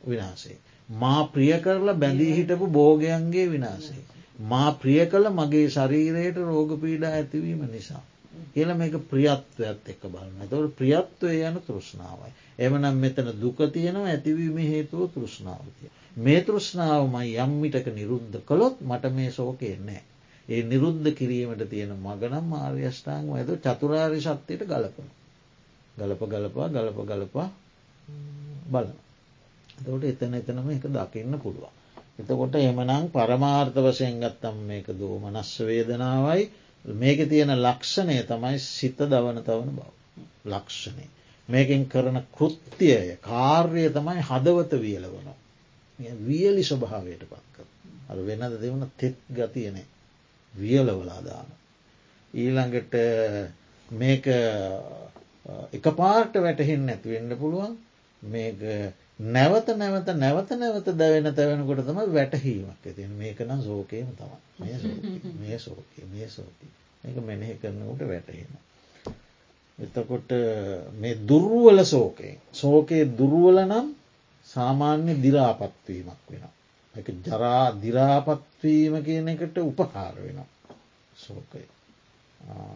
විනාසේ. 0.00 0.58
මා 0.88 1.24
ප්‍රිය 1.26 1.52
කරලා 1.60 1.94
බැඳී 1.94 2.34
හිටපු 2.34 2.66
බෝගයන්ගේ 2.68 3.46
විනාසේ. 3.50 4.02
මා 4.40 4.70
ප්‍රිය 4.72 5.06
කළ 5.06 5.28
මගේ 5.30 5.68
ශරීරයට 5.68 6.36
රෝගපීඩා 6.38 7.12
ඇතිවීම 7.12 7.62
නිසා. 7.70 8.02
කියල 8.54 8.70
මේක 8.74 8.96
ප්‍රියත්වයක්ත් 9.06 9.88
එක්ක 9.88 10.02
බලන්න 10.06 10.42
තවට 10.44 10.74
ප්‍රියත්වය 10.74 11.36
යන 11.42 11.60
තෘෂ්ණාවයි. 11.62 12.32
එමනම් 12.58 12.98
මෙතන 12.98 13.30
දුක 13.36 13.58
තියෙනවා 13.70 14.08
ඇතිවීම 14.08 14.58
හේතුව 14.64 15.06
තෘෂ්ණාවතිය. 15.12 15.90
මේ 16.16 16.40
තෘෂ්ණාවමයි 16.42 17.36
යම්මිටක 17.38 17.88
නිරුද්ධ 17.92 18.36
කළොත් 18.44 18.80
මට 18.82 19.12
මේ 19.12 19.30
සෝකය 19.32 19.72
නෑ. 19.80 20.02
ඒ 20.48 20.62
නිරුද්ධ 20.64 21.08
කිරීමට 21.14 21.62
තියෙන 21.70 21.92
මගනම් 21.98 22.52
ආර්යෂ්ඨාංම 22.54 23.32
ඇද 23.32 23.50
චතුරාරි 23.60 24.20
ශක්තියට 24.20 24.66
ගලපන. 24.66 25.08
ගලප 25.96 26.22
ගලපා 26.26 26.68
ගලප 26.70 26.98
ගලපා 27.04 27.48
බලන. 28.70 28.92
තවට 29.78 30.12
එතන 30.12 30.34
එතනම 30.34 30.70
එක 30.70 30.86
දකින්න 30.90 31.38
පුළුවන්. 31.38 31.74
එතකොට 32.18 32.54
එමනං 32.58 33.10
පරමාර්ථ 33.10 33.78
වශයෙන් 33.82 34.20
ගත්තම් 34.20 34.62
මේක 34.64 34.86
දෝමනස්ස 34.94 35.50
වේදනාවයි 35.62 36.44
මේක 36.86 37.28
තියෙන 37.28 37.50
ලක්ෂණය 37.56 38.22
තමයි 38.22 38.58
සිත 38.58 38.98
දවන 38.98 39.42
තවන 39.42 39.70
බව. 39.70 39.86
ලක්ෂණය. 40.46 41.06
මේකින් 41.48 41.88
කරන 41.88 42.22
කෘත්තියය 42.32 43.16
කාර්යය 43.20 43.90
තමයි 43.90 44.22
හදවත 44.22 44.80
වියලවන. 44.80 45.28
වියලි 46.20 46.64
ස්වභාවයට 46.64 47.24
පත්ක. 47.24 47.66
අ 48.08 48.14
වෙනද 48.16 48.60
දෙවන 48.60 48.90
තෙත් 48.96 49.16
ගතියනෙ 49.30 49.84
වියලවලාදාන. 50.54 51.48
ඊළඟට 52.34 52.94
මේක 53.88 54.26
එක 55.72 55.84
පාර්ට 55.96 56.34
වැටහෙන් 56.36 56.88
ඇතිවෙන්න 56.88 57.38
පුළුවන් 57.38 57.76
මේක 58.22 58.62
නැවත 59.18 59.68
නැවත 59.74 60.08
නැවත 60.14 60.50
නැවත 60.52 60.88
දැවෙන 60.94 61.28
තැවෙනකොට 61.32 61.80
තම 61.82 62.00
වැටහීමක් 62.10 62.82
ඇතින් 62.82 63.12
මේකනම් 63.14 63.60
සෝකයම 63.62 64.08
තම 64.12 64.32
මේ 65.38 65.58
සෝකය 65.58 66.00
මේ 66.06 66.28
සෝකී 66.30 66.72
එක 67.04 67.16
මෙනෙහි 67.20 67.54
කරනකට 67.54 68.02
වැටහෙන. 68.02 68.52
එතකොට 69.78 70.30
මේ 70.94 71.14
දුර්ුවල 71.22 71.84
සෝකයෙන් 71.84 72.38
සෝකයේ 72.52 73.08
දුර්ුවල 73.12 73.58
නම් 73.62 73.88
සාමාන්‍ය 74.48 75.14
දිරාපත්වීමක් 75.16 76.20
වෙන. 76.28 76.44
එක 76.94 77.06
ජරා 77.24 77.64
දිරාපත්වීම 77.74 78.94
කියන 79.02 79.28
එකට 79.28 79.56
උපකාර 79.60 80.14
වෙන 80.16 80.40
සෝකය. 81.16 81.62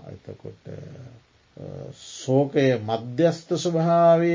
එතකොට 0.09 0.64
සෝකය 1.94 2.66
මධ්‍යස්ථ 2.81 3.53
ස්වභාවය 3.57 4.33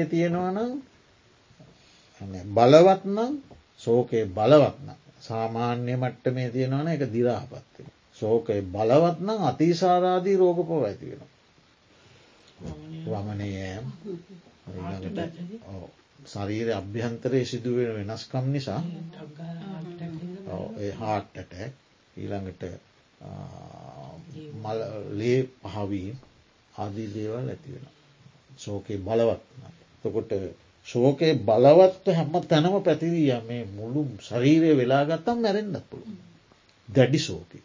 තියෙනවනම් 2.26 2.54
බලවත්නම් 2.54 3.34
සෝකයේ 3.78 4.26
බලවත්න 4.28 4.90
සාමාන්‍ය 5.22 5.96
මට්ට 5.96 6.34
මේ 6.34 6.50
තියෙනවන 6.50 6.88
එක 6.88 7.04
දිරාපත්ති. 7.08 7.84
සෝකය 8.18 8.62
බලවත්නම් 8.64 9.40
අතිසාරාදී 9.44 10.38
රෝග 10.38 10.60
පොව 10.64 10.84
ඇති 10.84 11.06
වෙන. 11.12 11.22
වමනයෑම් 13.06 13.86
ශරීර 16.26 16.68
අභ්‍යන්තරයේ 16.72 17.46
සිදුවෙන 17.46 17.92
වෙනස්කම් 17.98 18.46
නිසා 18.52 18.82
හාට්ටට 20.96 21.54
ඊළඟට 22.18 22.64
මල 24.56 24.80
ලේ 25.12 25.40
පහවීම් 25.64 26.16
ආදී 26.76 27.10
දේවල් 27.14 27.50
ඇති 27.50 27.70
වෙන. 27.74 27.88
ශෝකයේ 28.58 29.00
බලවත්න. 29.00 29.62
තකොට 30.04 30.32
ශෝකය 30.88 31.30
බලවත්ව 31.42 32.08
හැම 32.12 32.34
තැනම 32.44 32.76
පැතිවීය 32.82 33.40
මේ 33.42 33.64
මුළු 33.72 34.02
ශරීරය 34.22 34.72
වෙලාගත්තම් 34.78 35.38
මැරෙන්න්න 35.40 35.82
පුළුව. 35.84 36.18
දැඩි 36.90 37.20
සෝකි 37.20 37.60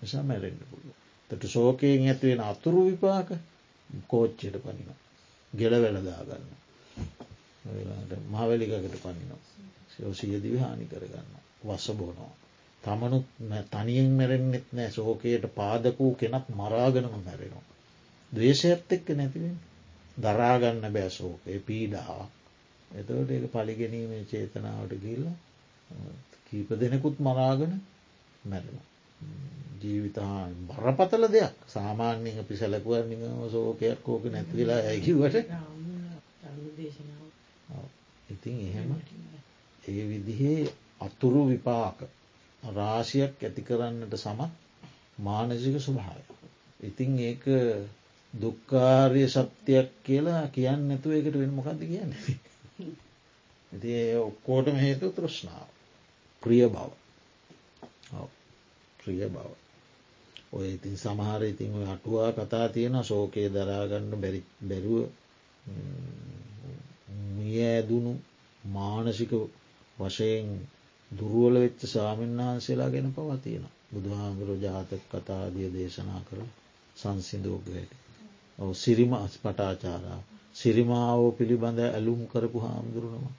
නිසා 0.00 0.24
මැරෙන්න්න 0.24 0.66
පුළුව. 0.70 0.94
තට 1.30 1.42
ශෝකයෙන් 1.46 2.06
ඇතිවෙන 2.06 2.42
අතුරු 2.42 2.80
විපාක 2.86 3.28
කෝච්චයට 4.06 4.56
පනින. 4.58 4.90
ගෙල 5.52 5.74
වෙලදාගන්න. 5.82 6.46
මහවැලිකකට 8.28 8.96
පනිනවා. 9.02 9.42
සෝසියදිවි 9.92 10.58
හානි 10.58 10.86
කරගන්න. 10.86 11.30
වස්ස 11.64 11.86
බෝනවා. 11.92 12.32
තමනුත් 12.82 13.26
තනියෙන් 13.70 14.10
මැරෙන්න්නෙත් 14.12 14.66
නෑ 14.72 14.90
සෝකයට 14.90 15.44
පාදකූ 15.54 16.12
කෙනක් 16.16 16.46
මරාගනම 16.52 17.14
මැරෙනවා. 17.20 17.66
දවේශයත් 18.32 18.92
එක්ක 18.92 19.08
නැතිවෙන් 19.12 19.58
දරාගන්න 20.20 20.92
බෑසෝකය 20.92 21.58
පීඩාවක් 21.60 22.43
එතවට 22.94 23.30
ඒ 23.30 23.48
පලිගැනීමේ 23.48 24.22
චේතනාවට 24.24 24.94
ගිල්ල 25.02 25.26
කීප 26.46 26.70
දෙනෙකුත් 26.74 27.16
මරාගෙන 27.20 27.72
මැරෙන. 28.44 28.78
ජීවිතහා 29.80 30.48
බරපතල 30.68 31.24
දෙයක් 31.28 31.54
සාමාන්‍යක 31.68 32.38
පිසලකුව 32.44 32.94
සෝකයක් 33.50 33.98
කෝක 34.02 34.24
නැතිවෙලා 34.26 34.80
ඇකිවට 34.84 35.36
ඉතින් 38.28 38.56
එහෙම 38.60 38.90
ඒ 39.84 40.04
විදිහේ 40.04 40.60
අතුරු 41.00 41.42
විපාක 41.48 41.98
රාශියක් 42.62 43.34
ඇති 43.38 43.62
කරන්නට 43.62 44.14
සමත් 44.16 44.52
මානසික 45.18 45.76
ස්වභාව. 45.78 46.22
ඉතින් 46.80 47.12
ඒක 47.20 47.44
දුක්කාරය 48.34 49.24
සත්‍යයක් 49.28 49.88
කියලා 50.02 50.42
කියන්න 50.48 50.82
නැතුව 50.88 51.12
එකට 51.12 51.34
වෙන 51.34 51.52
මොකක්ද 51.52 51.80
කියන්නේ. 51.82 52.22
ඇති 52.76 53.90
ඔක්කෝටම 54.18 54.76
හේතු 54.76 55.06
තෘෂ්ණාව. 55.10 55.68
ප්‍රිය 56.42 56.68
බව. 56.68 56.90
ප්‍රිය 58.98 59.28
බව. 59.28 59.46
ඔය 60.52 60.66
ඉතින් 60.70 60.96
සමහර 60.96 61.42
ඉතින් 61.44 61.70
ඔය 61.72 61.86
අටුවා 61.86 62.30
කතා 62.34 62.66
තියෙන 62.68 62.96
ශෝකය 63.02 63.42
දරාගන්න 63.48 64.10
බැරි 64.16 64.40
බැරුව 64.62 65.08
මිය 67.34 67.58
ඇදුණු 67.64 68.12
මානසික 68.62 69.32
වශයෙන් 69.96 70.46
දුරුවල 71.10 71.54
වෙච්ච 71.56 71.80
සාමීන් 71.86 72.38
වහන්සේලා 72.38 72.90
ගැන 72.90 73.08
පවතින 73.12 73.64
බුදුහාන්දුරු 73.92 74.54
ජාතක 74.58 75.02
කතාදිය 75.10 75.68
දේශනා 75.70 76.22
කර 76.22 76.38
සංසිින්දෝගයට 76.96 77.90
ඔව 78.58 78.70
සිරිම 78.74 79.12
අස් 79.14 79.34
පටාචාරා 79.38 80.20
සිරිමාවෝ 80.54 81.30
පිළිබඳ 81.32 81.78
ඇලුම් 81.80 82.20
කරපු 82.26 82.58
හාමුදුරුවනවා 82.58 83.34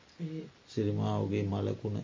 සිරිමාවගේ 0.68 1.44
මලකුණ 1.46 1.98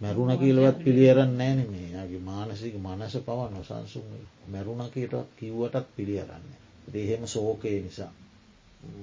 මැරුණ 0.00 0.38
කියලවත් 0.38 0.78
පිළියරන්න 0.80 1.32
නෑන 1.34 1.60
මේ 1.68 1.88
යාගේ 1.90 2.22
මානසික 2.22 2.74
මනස 2.78 3.14
පවන් 3.20 3.52
නොසන්සුන් 3.52 4.08
මැරුණකටත් 4.48 5.14
කිව්වටත් 5.36 5.86
පිළියරන්න. 5.96 6.46
දේහෙම 6.92 7.26
සෝකය 7.26 7.80
නිසා 7.80 8.12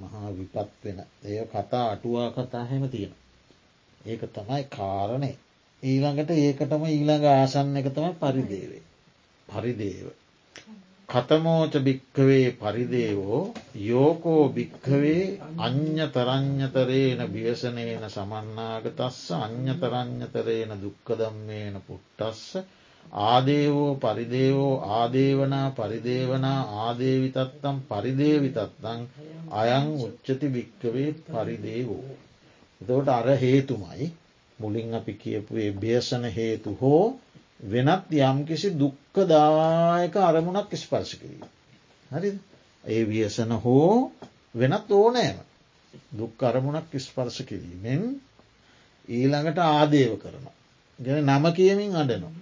මහා 0.02 0.30
විපත් 0.32 0.70
වෙන 0.84 1.00
එය 1.24 1.38
කතා 1.48 1.86
අටුවා 1.88 2.30
කතා 2.32 2.66
හැම 2.66 2.84
තියෙන. 2.90 3.14
ඒක 4.02 4.22
තමයි 4.30 4.64
කාරණය. 4.70 5.32
ඊළඟට 5.84 6.32
ඒකටම 6.34 6.84
ඊළඟ 6.88 7.26
ආසන්න 7.28 7.78
එක 7.78 7.88
තමයි 7.90 8.14
පරිදේවේ. 8.16 8.84
පරිදේව. 9.48 10.08
කතමෝච 11.12 11.74
භික්කවේ 11.80 12.46
පරිදේවෝ 12.54 13.40
යෝකෝ 13.84 14.44
භික්කවේ 14.50 15.24
අ්‍යතරං්‍යතරේන 15.60 17.22
බියසනේන 17.30 18.04
සමන්නාගතස්ස 18.08 19.18
අ්‍යතරං්‍යතරේන 19.38 20.72
දුක්කදම්මේන 20.78 21.76
පුට්ටස්ස 21.82 22.44
ආදේවෝ 23.24 23.90
පරිදේවෝ 23.98 24.76
ආදේවනා 24.92 25.68
පරිදේවනා 25.72 26.60
ආදේවිතත්තම් 26.80 27.82
පරිදේවිතත්තං 27.90 29.02
අයං 29.54 29.90
උච්චති 30.00 30.48
භික්කවේ 30.50 31.10
පරිදේවෝ. 31.28 32.06
එතවට 32.82 33.10
අර 33.10 33.28
හේතුමයි 33.38 34.08
මුලින් 34.60 34.96
අපි 34.96 35.14
කියපුේ 35.16 35.70
බේසන 35.76 36.24
හේතු 36.32 36.78
හෝ 36.82 37.06
වෙනත් 37.62 38.10
යම්කිසි 38.12 38.70
දුක්කදායක 38.74 40.16
අරමුණක් 40.18 40.72
ස්පර්ශ 40.74 41.16
කිරීම. 41.16 41.46
හරි 42.12 42.30
ඒ 42.84 43.04
වියසන 43.04 43.52
හෝ 43.54 44.12
වෙනත් 44.54 44.92
ඕනෑම 44.92 45.38
දුක් 46.12 46.42
අරමුණක් 46.42 46.92
ස්පර්ශ 46.98 47.42
කිරීමෙන් 47.44 48.02
ඊළඟට 49.08 49.60
ආදේව 49.60 50.18
කරන. 50.18 50.46
ගැන 51.00 51.26
නම 51.28 51.46
කියමින් 51.52 51.96
අඩනවා. 51.96 52.34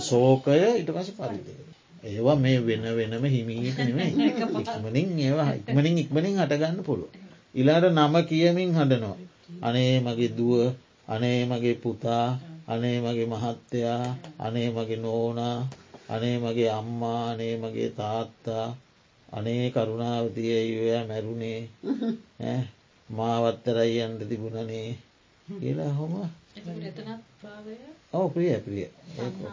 සෝකය 0.00 0.60
ඉට 0.74 0.90
පස 0.90 1.10
පරිදේ. 1.12 1.64
ඒවා 2.04 2.36
මේ 2.36 2.60
වෙන 2.60 2.84
වෙනම 2.92 3.24
හිමීට 3.26 3.78
නෙමේ 3.78 4.10
ඉක්මනින් 4.10 5.18
ඒවා 5.18 5.50
ඉක්මනින් 5.54 5.98
ඉක්මනින් 5.98 6.36
හටගන්න 6.36 6.84
පුළුව. 6.84 7.10
ඉලාට 7.54 7.84
නම 7.90 8.14
කියමින් 8.24 8.70
හඩනවා. 8.70 9.16
අනේ 9.62 10.00
මගේ 10.00 10.30
දුව 10.30 10.74
අනේ 11.08 11.40
මගේ 11.46 11.76
පුතා 11.76 12.51
අනේ 12.72 12.98
මගේ 13.00 13.28
මහත්තයා 13.28 14.06
අනේ 14.38 14.68
මගේ 14.70 14.98
නෝනා 14.98 15.58
අනේ 16.08 16.36
මගේ 16.38 16.70
අම්මා 16.70 17.20
අනේ 17.30 17.54
මගේ 17.56 17.90
තාත්තා 17.92 18.66
අනේ 19.28 19.70
කරුණාවතිය 19.70 20.52
ඉවයා 20.66 21.04
මැරුණේ. 21.06 21.60
මාවත්තරයි 23.08 24.02
අන්ට 24.02 24.22
තිබුණනේ. 24.28 24.88
කියලා 25.48 25.92
හොම 25.92 26.14
ඔව 28.12 28.26
ප්‍රිය 28.32 28.56
ප්‍රිය. 28.58 28.86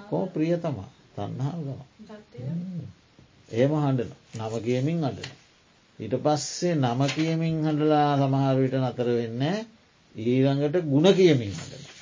කෝ 0.10 0.26
ප්‍රිය 0.28 0.54
තමා 0.58 0.90
තන්නාව 1.16 1.60
ගම 1.66 1.82
ඒම 3.52 3.72
හඬන. 3.76 4.12
නම 4.32 4.54
කියමින් 4.62 5.04
අඩන 5.04 5.32
ඊට 6.00 6.16
පස්සේ 6.18 6.76
නම 6.76 7.02
කියමින් 7.10 7.56
හඬලා 7.62 8.12
සමහරවිට 8.20 8.76
නතර 8.80 9.10
වෙන්න 9.12 9.44
ඊළඟට 10.16 10.86
ගුණ 10.86 11.10
කියමින් 11.14 11.54
හඬන 11.54 11.99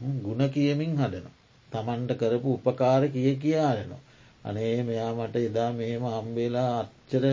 ගුණ 0.00 0.42
කියමින් 0.48 0.92
හඩනවා. 0.96 1.36
තමන්ට 1.72 2.12
කරපු 2.14 2.48
උපකාර 2.56 3.02
කිය 3.08 3.36
කියාරනවා. 3.36 4.02
අනේ 4.44 4.82
මෙයා 4.82 5.12
මට 5.14 5.36
එදා 5.40 5.70
මෙහෙම 5.72 6.04
අම්බේලා 6.10 6.70
අච්චර 6.80 7.24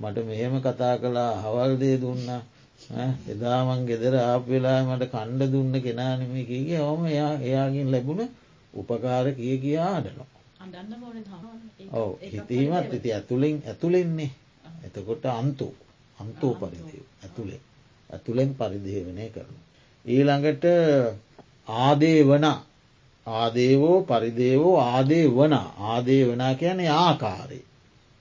මට 0.00 0.16
මෙහෙම 0.22 0.54
කතා 0.60 0.94
කලා 0.98 1.32
හවල්දේ 1.42 1.96
දුන්න. 2.00 2.28
එදාමන් 3.28 3.82
ගෙදර 3.86 4.14
ආප 4.20 4.44
වෙලා 4.46 4.80
මට 4.84 5.10
කණ්ඩ 5.10 5.52
දුන්න 5.52 5.74
කෙනානම 5.80 6.32
කියගේ 6.42 6.80
හොම 6.80 7.02
එයා 7.06 7.34
එයාගින් 7.40 7.90
ලැබුණ 7.90 8.22
උපකාර 8.74 9.26
කිය 9.32 9.56
කියාඩනවා. 9.58 10.28
ඔව 11.92 12.10
හිතීමත් 12.24 12.94
ඉති 12.94 13.12
ඇතුළින් 13.12 13.56
ඇතුළෙන්නේ 13.64 14.30
එතකොට 14.84 15.24
අන්තු. 15.32 15.68
අන්තෝ 16.18 16.52
පරිදය 16.54 16.98
ඇතුළේ 17.22 17.60
ඇතුළෙන් 18.10 18.50
පරිදිහවනය 18.54 19.26
කරන. 19.30 19.54
ඊළඟට 20.04 20.64
ආදේ 21.68 22.20
වන 22.22 22.46
ආදේවෝ 23.26 23.98
පරිදේවෝ 24.02 24.76
ආදේ 24.80 25.26
වන 25.28 25.54
ආදේ 25.82 26.22
වනා 26.24 26.54
කියන 26.54 26.80
ආකාරය. 26.92 27.60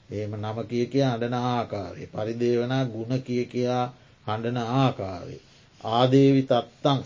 ඒම 0.10 0.32
නම 0.34 0.58
කිය 0.68 0.86
කිය 0.86 1.06
අඩන 1.06 1.34
ආකාරය. 1.36 2.08
පරිදේවනා 2.08 2.86
ගුණ 2.86 3.22
කිය 3.22 3.46
කියා 3.46 3.86
හඬන 4.28 4.58
ආකාරය. 4.58 5.38
ආදේවි 5.82 6.42
තත්තං 6.44 7.00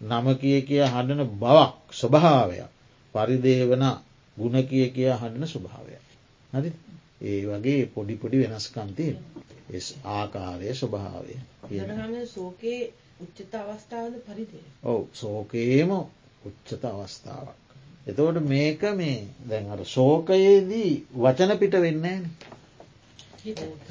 නම 0.00 0.26
කිය 0.36 0.60
කිය 0.62 0.84
හඬන 0.84 1.30
බවක් 1.36 1.72
ස්වභාවයක්. 1.92 2.70
පරිදේවන 3.14 3.84
ගුණ 4.36 4.56
කිය 4.64 4.86
කියා 4.90 5.16
හඬන 5.16 5.46
ස්වභාවය. 5.46 5.94
හරි 6.52 6.70
ඒ 7.20 7.40
වගේ 7.46 7.86
පොඩිපොඩි 7.86 8.36
වෙනස්කන්තිය 8.38 9.14
ආකාරය 10.06 10.74
ස්වභාවය 10.74 11.34
සෝකේ 12.26 12.82
උච්චත 13.20 13.54
අවස්ථාවද 13.56 14.14
පරිදේ. 14.22 14.66
ඔව 14.84 15.00
සෝකයේම 15.12 15.90
උච්චත 16.44 16.84
අවස්ථාවක්. 16.86 17.56
එතවට 18.06 18.42
මේක 18.44 18.82
මේ 18.94 19.18
දැන් 19.44 19.70
අර 19.70 19.84
ශෝකයේදී 19.86 20.92
වචන 21.14 21.58
පිට 21.58 21.74
වෙන්නේ 21.76 22.18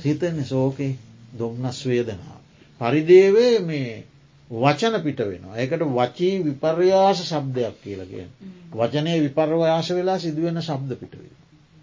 හිතන්නේ 0.03 0.45
සෝකේ 0.45 0.97
දුම්නස් 1.33 1.79
වේදනා. 1.85 2.37
පරිදේවේ 2.81 3.59
මේ 3.61 4.03
වචන 4.51 5.01
පිට 5.01 5.19
වෙනවා. 5.21 5.55
ඒකට 5.55 5.83
වචී 5.91 6.43
විපර්යාස 6.45 7.19
ශබ්දයක් 7.23 7.81
කියලගෙන. 7.83 8.29
වචනය 8.73 9.21
විපර්වාශ 9.21 9.91
වෙලා 9.91 10.19
සිදුවෙන 10.19 10.61
ශබ්ද 10.61 10.91
පිටවේ. 10.95 11.35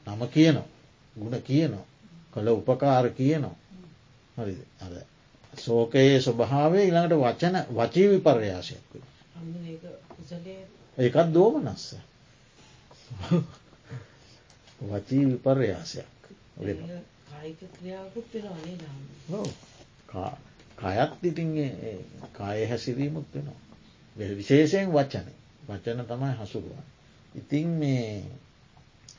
නම 0.07 0.23
කියනවා. 0.29 0.69
ගුණ 1.17 1.43
කියනවා. 1.43 1.87
කළ 2.33 2.49
උපකාර 2.51 3.11
කියනවා. 3.13 3.57
හරි 4.37 4.57
අද 4.81 4.95
සෝකයේ 5.59 6.21
ස්වභාවේ 6.21 6.85
ඉළඟට 6.85 7.17
වචන 7.17 7.57
වචී 7.71 8.09
විපර්යාශයක්. 8.09 8.83
ඒකත් 10.99 11.35
දෝමනස්ස. 11.35 11.97
වචී 14.83 15.25
විපර්යාසයක් 15.27 16.15
කයත් 20.79 21.25
ඉතින් 21.25 21.51
කාය 22.33 22.67
හැසිරීමුත් 22.67 23.27
වෙනවා. 23.35 23.61
විශේෂයෙන් 24.17 24.93
වචන 24.93 25.27
වචන 25.69 26.05
තමයි 26.05 26.35
හසුරුවන්. 26.35 26.85
ඉතින් 27.35 27.69
මේ 27.69 28.23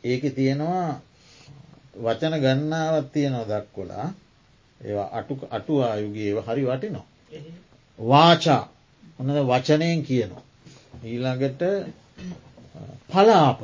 ඒක 0.03 0.23
තියෙනවා 0.35 1.01
වචන 1.95 2.39
ගන්නාවත් 2.39 3.11
තියෙනවා 3.11 3.49
දක්කොලා 3.51 4.07
ඒවා 4.81 5.09
අටු 5.11 5.33
අටු 5.49 5.73
ආයුගේ 5.81 6.27
ඒව 6.27 6.39
හරි 6.43 6.63
වටිනවා. 6.65 7.05
වාචා. 7.99 8.63
ඔන්නද 9.19 9.39
වචනයෙන් 9.43 10.03
කියනවා. 10.03 10.43
ඊළඟට 11.03 11.61
පලාප. 13.09 13.61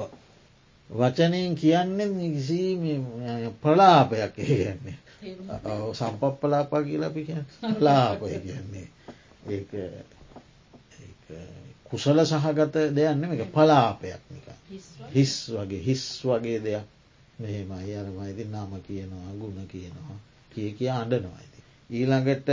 වචනයෙන් 0.89 1.55
කියන්නේ 1.55 2.07
නිසි 2.07 2.61
ප්‍රලාපයක් 3.61 4.33
කියන්නේ. 4.35 4.97
සම්පප්පලාපා 5.93 6.83
කියලපි 6.83 7.27
ලාපය 7.79 8.39
කියන්නේ. 8.39 8.87
ඒ 9.47 9.61
කුසල 11.85 12.19
සහගත 12.23 12.75
දෙයන්න 12.95 13.23
එක 13.25 13.51
පලාපයක් 13.51 14.21
නික 14.29 14.47
හිස් 15.13 15.35
වගේ. 15.51 15.81
හිස් 15.81 16.03
වගේ 16.23 16.59
දෙයක්. 16.59 16.85
මෙහෙමයි. 17.39 17.95
අරමයිති 17.95 18.43
නම 18.45 18.71
කියනවා 18.81 19.31
ගුණ 19.33 19.67
කියනවා 19.67 20.30
කිය 20.51 20.71
කිය 20.73 20.91
අඩනවා 20.91 21.37
ඇති. 21.37 21.59
ඊළඟට 21.89 22.49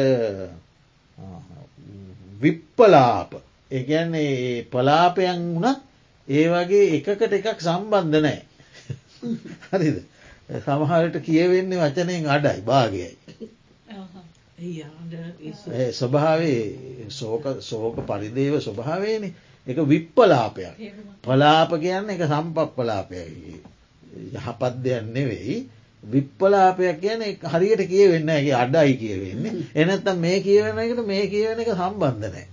විප්පලාප 2.40 3.30
එකන්නේ 3.70 4.64
පලාපයන් 4.66 5.42
වුණත් 5.54 5.80
ඒ 6.28 6.46
වගේ 6.48 6.86
එකකට 6.96 7.32
එකක් 7.32 7.60
සම්බන්ධ 7.60 8.20
නෑ 8.20 8.40
හරිද? 9.70 9.98
සමහරට 10.58 11.16
කියවෙන්නේ 11.20 11.80
වචනයෙන් 11.80 12.28
අඩයි 12.28 12.60
භාගයයි. 12.62 13.10
ස්වභාවේ 15.92 17.10
සෝක 17.62 17.96
පරිදේව 18.02 18.60
ස්වභාවයන. 18.60 19.34
එක 19.66 19.78
විප්පලාපයක්. 19.84 20.76
පලාප 21.22 21.70
කියන්න 21.76 22.10
එක 22.10 22.22
සම්පප්පලාපයයි. 22.24 23.60
යහපත් 24.34 24.74
දෙයක් 24.78 25.04
නෙවෙයි 25.06 25.56
විප්පලාපයක් 26.02 27.00
කියන 27.00 27.20
හරියට 27.44 27.82
කියවෙන්නගේ 27.86 28.54
අඩයි 28.54 28.94
කියවෙන්නේ. 28.96 29.52
එනත්තම් 29.76 30.18
මේ 30.18 30.38
කියවන 30.40 30.78
එකට 30.78 31.06
මේ 31.06 31.24
කියවන 31.28 31.60
එක 31.60 31.70
සම්බන්ධනෑ 31.72 32.46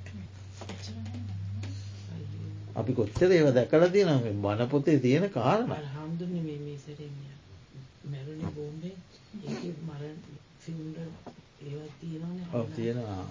අපි 2.75 2.91
කොච්චර 2.93 3.31
ඒව 3.31 3.53
දැකල 3.53 3.87
තියෙන 3.87 4.09
බණපොතේ 4.37 4.99
තියෙන 4.99 5.29
කාරණ. 5.29 5.69
මේ 5.69 5.79
තියෙනවා. 12.71 13.23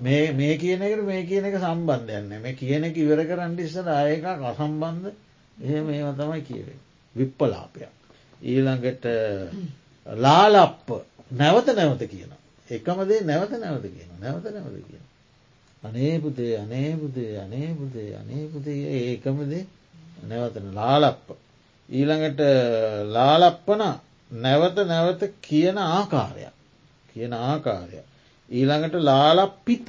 මේ 0.00 0.32
මේ 0.32 0.56
කියනකට 0.56 1.04
මේ 1.04 1.22
කියන 1.24 1.44
එක 1.44 1.58
සම්බන්ධයන්න 1.58 2.40
මේ 2.40 2.54
කියන 2.54 2.84
එක 2.84 2.98
ඉවර 2.98 3.22
කරන්න 3.24 3.58
ඉස්සර 3.60 3.86
ආයක 3.90 4.24
අසම්බන්ධ. 4.24 5.14
එහෙම 5.56 5.86
ඒව 5.90 6.10
තමයි 6.14 6.42
කියවේ 6.42 6.78
විප්පලාපයක් 7.16 8.05
ඊළඟට 8.42 9.04
ලාලප්ප. 10.06 10.88
නැවත 11.30 11.68
නැවත 11.68 12.02
කියන 12.04 12.32
එකමදේ 12.70 13.20
නැවත 13.22 13.52
නැවත 13.54 13.82
කියන 13.84 14.10
නැවත 14.20 14.44
නැවත 14.46 14.76
කියන 14.82 15.04
අනේපුතේ 15.82 16.58
අනේපුතේ 16.58 17.38
අනේපුතේ 17.38 18.16
අනේපුතේ 18.16 18.80
ඒකමදේ 18.92 19.66
නැවතන 20.22 20.74
ලාලප්ප. 20.74 21.28
ඊළඟට 21.88 22.40
ලාලප්පන 23.08 23.82
නැවත 24.30 24.76
නැවත 24.86 25.22
කියන 25.42 25.78
ආකාරයක්. 25.78 26.54
කියන 27.14 27.32
ආකාරය. 27.32 27.98
ඊළඟට 28.48 28.94
ලාලප් 29.00 29.64
පිත 29.64 29.86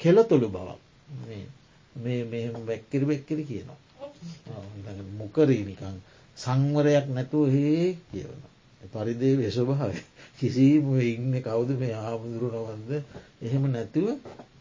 කෙලතුළු 0.00 0.48
බවක් 0.48 0.80
මේ 1.96 2.24
මෙ 2.24 2.38
වැක්කිරි 2.66 3.06
වෙක්කිරි 3.06 3.44
කියනවා. 3.44 3.78
මුකරීනිකං 5.18 5.96
සංවරයක් 6.36 7.06
නැතුව 7.08 7.48
හේ 7.48 7.96
කියවන. 8.06 8.42
පරිදේ 8.92 9.34
වෙස්වභාව 9.36 9.92
කිසිම 10.36 10.86
ඉන්න 11.02 11.34
කවුද 11.42 11.70
මේ 11.76 11.94
ආමුදුරුනවන්ද 12.00 12.90
එහෙම 13.42 13.64
නැතුව 13.68 14.08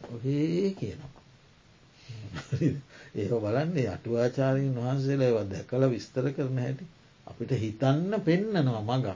ඔහේ 0.10 0.74
කියනවා. 0.74 1.14
ඒ 3.16 3.28
බලන්නේ 3.36 3.88
අටුවාචාරීන් 3.88 4.76
වහන්සේලා 4.78 5.46
දැකල 5.46 5.84
විස්තර 5.90 6.26
කරන 6.32 6.58
හැටි 6.58 6.86
අපිට 7.28 7.52
හිතන්න 7.56 8.12
පෙන්නනවා 8.22 8.82
මගක් 8.90 9.08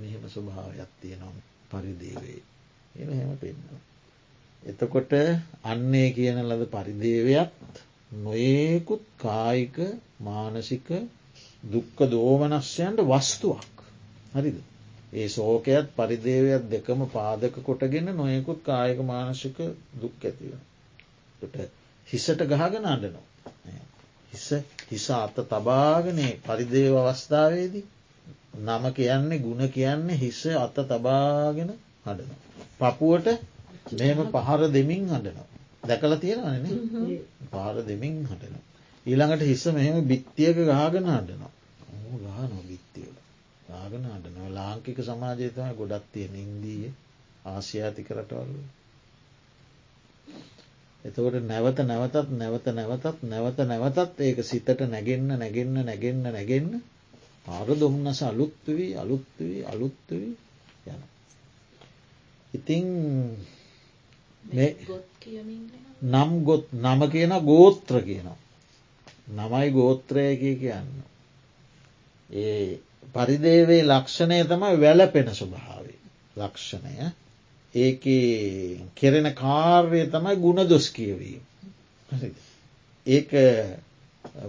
මෙහෙම 0.00 0.24
ස්වභාවයක් 0.28 0.90
තියෙනවා 1.00 1.46
පරිදේවේ 1.70 2.40
එ 2.94 3.02
හෙම 3.12 3.30
පෙන්නවා. 3.36 3.80
එතකොට 4.62 5.12
අන්නේ 5.64 6.08
කියන 6.10 6.38
ලද 6.40 6.62
පරිදේවයක් 6.68 7.50
නොඒකුත් 8.16 9.04
කායික 9.18 9.76
මානසික 10.20 10.88
දුක්ක 11.64 11.98
දෝමනස්යන්ට 12.06 13.00
වස්තුවක් 13.02 13.86
හරිද 14.32 14.58
ඒ 15.12 15.28
සෝකයත් 15.28 15.86
පරිදේවයක් 15.92 16.64
දෙකම 16.68 17.00
පාදක 17.08 17.54
කොටගෙන 17.60 18.08
නොයකුත් 18.14 18.60
කායක 18.62 18.98
මානසික 19.04 19.56
දුක් 19.94 20.14
ඇතිව. 20.22 20.52
හිසට 22.08 22.40
ගහගෙන 22.42 22.84
අඩනවා. 22.86 23.26
හිස 24.32 24.46
හිස 24.86 25.06
අත 25.12 25.36
තබාගනේ 25.44 26.32
පරිදේව 26.40 26.94
අවස්ථාවේදී 26.98 27.86
නම 28.60 28.84
කියන්නේ 28.92 29.38
ගුණ 29.38 29.62
කියන්නේ 29.68 30.16
හිස්ස 30.16 30.42
අත 30.56 30.76
තබාගෙන 30.84 31.70
හඩන. 32.06 32.30
පපුුවට 32.78 33.28
මෙම 33.94 34.18
පහර 34.28 34.60
දෙමින් 34.70 35.04
හඩනවා. 35.08 35.48
දැකල 35.84 36.12
තියෙනවන 36.16 36.64
පාර 37.50 37.74
දෙමින් 37.84 38.16
හටන. 38.24 38.69
ඊළඟට 39.06 39.42
හිස්ස 39.42 39.64
මෙහෙම 39.68 39.96
බිත්තියක 40.04 40.56
ගාගෙන 40.66 41.06
හඩනවා. 41.08 41.52
ගාන 42.20 42.52
බිත්තියල. 42.64 43.14
ගාගෙන 43.66 44.04
හඩනව 44.06 44.50
ලාංකික 44.50 44.98
සමාජය 45.02 45.48
තමයි 45.50 45.74
ගොඩත් 45.76 46.04
තියෙන 46.12 46.34
ඉන්දීය 46.36 46.92
ආසියාතික 47.46 48.08
රටවල්ල. 48.10 48.54
එතකොට 51.04 51.36
නැවත 51.42 51.78
නැවතත් 51.82 52.28
නැවත 52.32 52.66
නැවතත් 52.70 53.22
නැවත 53.24 53.58
නැවතත් 53.64 54.20
ඒක 54.20 54.38
සිතට 54.42 54.80
නැගෙන්න්න 54.86 55.32
නැගෙන්න්න 55.34 55.80
නැගෙන්න්න 55.82 56.26
නැගෙන්න්න 56.28 56.82
පාර 57.46 57.68
දුම්න්නස 57.74 58.20
අලුත්වී 58.22 58.90
අලුත්වී 58.96 59.64
අලුත්වී 59.64 60.28
යන. 60.86 61.00
ඉතිං 62.52 62.86
නම් 66.04 66.30
ගොත් 66.44 66.64
නම 66.74 67.00
කියන 67.08 67.32
ගෝත්‍ර 67.42 67.96
කියනවා. 68.02 68.38
නමයි 69.30 69.70
ගෝත්‍රය 69.70 70.26
කිය 70.36 70.56
කියන්න. 70.56 70.90
ඒ 72.36 72.78
පරිදේවේ 73.14 73.82
ලක්ෂණය 73.84 74.40
තමයි 74.44 74.76
වැලපෙන 74.78 75.28
ස්වභාවේ 75.32 75.98
ලක්ෂණය 76.36 77.12
ඒක 77.74 78.04
කෙරෙන 78.94 79.34
කාර්ය 79.34 80.02
තමයි 80.08 80.34
ගුණ 80.36 80.68
දොස් 80.68 80.90
කියවීම. 80.90 81.42
ඒක 83.06 83.30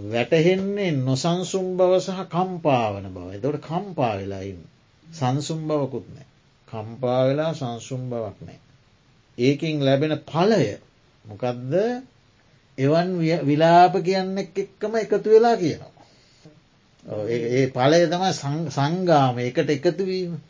වැටහෙන්නේ 0.06 0.92
නොසන්සුම් 0.98 1.76
බව 1.76 2.00
සහ 2.00 2.20
කම්පාවන 2.28 3.06
බව 3.10 3.28
එතොට 3.32 3.62
කම්පා 3.62 4.14
වෙලායින් 4.16 4.60
සංසුම් 5.06 5.60
බවකුත් 5.64 6.06
නෑ. 6.08 6.26
කම්පා 6.68 7.20
වෙලා 7.24 7.52
සංසුම් 7.54 8.10
බවක් 8.10 8.38
නෑ. 8.42 8.60
ඒකින් 9.38 9.76
ලැබෙන 9.80 10.14
පලය 10.24 10.64
මොකදද 11.24 11.74
එවන් 12.78 13.08
විලාප 13.42 13.94
කියන්න 14.00 14.38
එක්කම 14.38 14.94
එකතු 14.96 15.28
වෙලා 15.28 15.56
කියනවා. 15.56 15.92
ඒ 17.04 17.66
පලය 17.68 18.00
තම 18.06 18.24
සංගාම 18.70 19.38
එකට 19.40 19.70
එකතුවීම 19.70 20.40